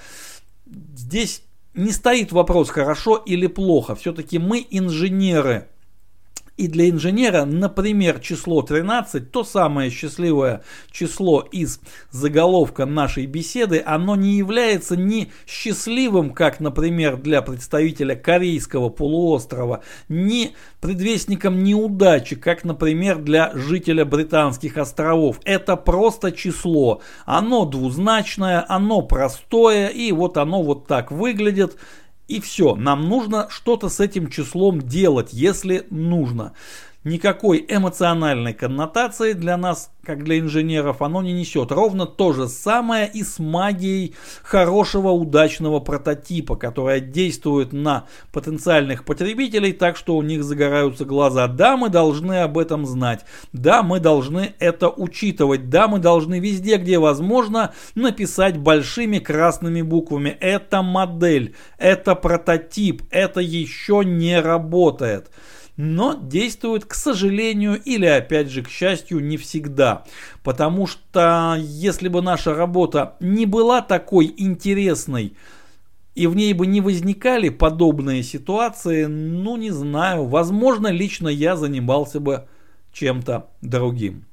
здесь 0.96 1.42
не 1.74 1.92
стоит 1.92 2.32
вопрос, 2.32 2.70
хорошо 2.70 3.18
или 3.18 3.48
плохо. 3.48 3.96
Все-таки 3.96 4.40
мы 4.40 4.66
инженеры, 4.70 5.68
и 6.58 6.68
для 6.68 6.90
инженера, 6.90 7.44
например, 7.44 8.20
число 8.20 8.62
13, 8.62 9.30
то 9.30 9.44
самое 9.44 9.90
счастливое 9.90 10.62
число 10.90 11.42
из 11.42 11.82
заголовка 12.12 12.86
нашей 12.86 13.26
беседы, 13.26 13.84
оно 13.86 14.16
не 14.16 14.38
является 14.38 14.96
ни 14.96 15.32
счастливым, 15.46 16.34
как, 16.34 16.62
например, 16.62 17.18
для 17.18 17.42
представителя 17.42 18.16
Корейского 18.16 18.90
полуострова, 18.90 19.84
ни 20.08 20.56
предвестником 20.80 21.64
неудачи, 21.64 22.36
как, 22.36 22.64
например, 22.64 23.18
для 23.18 23.52
жителя 23.54 24.06
Британских 24.06 24.78
островов. 24.78 25.42
Это 25.44 25.76
просто 25.76 26.32
число. 26.32 27.02
Оно 27.26 27.66
двузначное, 27.66 28.66
оно 28.68 29.02
простое, 29.02 29.90
и 29.90 30.12
вот 30.14 30.38
оно 30.38 30.64
вот 30.64 30.88
так 30.88 31.12
выглядит. 31.12 31.78
И 32.28 32.40
все, 32.40 32.76
нам 32.76 33.08
нужно 33.08 33.48
что-то 33.50 33.90
с 33.90 34.00
этим 34.00 34.30
числом 34.30 34.82
делать, 34.82 35.30
если 35.32 35.86
нужно 35.90 36.54
никакой 37.06 37.64
эмоциональной 37.70 38.54
коннотации 38.54 39.34
для 39.34 39.56
нас, 39.58 39.92
как 40.04 40.24
для 40.24 40.40
инженеров, 40.40 41.02
оно 41.02 41.22
не 41.22 41.34
несет. 41.34 41.72
Ровно 41.72 42.06
то 42.08 42.34
же 42.34 42.50
самое 42.50 43.10
и 43.12 43.24
с 43.24 43.40
магией 43.40 44.16
хорошего, 44.44 45.10
удачного 45.10 45.80
прототипа, 45.80 46.56
которая 46.56 47.00
действует 47.00 47.74
на 47.74 48.06
потенциальных 48.34 49.06
потребителей 49.06 49.72
так, 49.72 49.98
что 49.98 50.18
у 50.18 50.24
них 50.24 50.44
загораются 50.44 51.06
глаза. 51.06 51.48
Да, 51.48 51.78
мы 51.78 51.90
должны 51.90 52.42
об 52.42 52.58
этом 52.58 52.86
знать. 52.86 53.24
Да, 53.54 53.84
мы 53.84 54.00
должны 54.00 54.56
это 54.60 54.90
учитывать. 54.90 55.70
Да, 55.70 55.88
мы 55.88 56.00
должны 56.00 56.40
везде, 56.40 56.78
где 56.78 56.98
возможно, 56.98 57.74
написать 57.94 58.58
большими 58.58 59.20
красными 59.20 59.84
буквами. 59.84 60.36
Это 60.40 60.82
модель, 60.82 61.56
это 61.78 62.16
прототип, 62.16 63.04
это 63.12 63.42
еще 63.42 64.02
не 64.04 64.42
работает. 64.42 65.30
Но 65.78 66.14
действует, 66.14 66.86
к 66.86 66.94
сожалению, 66.94 67.82
или 67.82 68.06
опять 68.06 68.50
же, 68.50 68.64
к 68.64 68.70
счастью, 68.70 69.20
не 69.20 69.38
всегда. 69.38 70.06
Потому 70.44 70.88
что 70.88 71.58
если 71.60 72.08
бы 72.08 72.22
наша 72.22 72.54
работа 72.54 73.16
не 73.20 73.46
была 73.46 73.82
такой 73.82 74.34
интересной, 74.38 75.36
и 76.16 76.28
в 76.28 76.36
ней 76.36 76.54
бы 76.54 76.66
не 76.66 76.80
возникали 76.80 77.50
подобные 77.50 78.24
ситуации, 78.24 79.06
ну 79.06 79.58
не 79.58 79.72
знаю, 79.72 80.26
возможно, 80.26 80.88
лично 80.88 81.28
я 81.28 81.58
занимался 81.58 82.22
бы 82.22 82.48
чем-то 82.94 83.48
другим. 83.62 84.26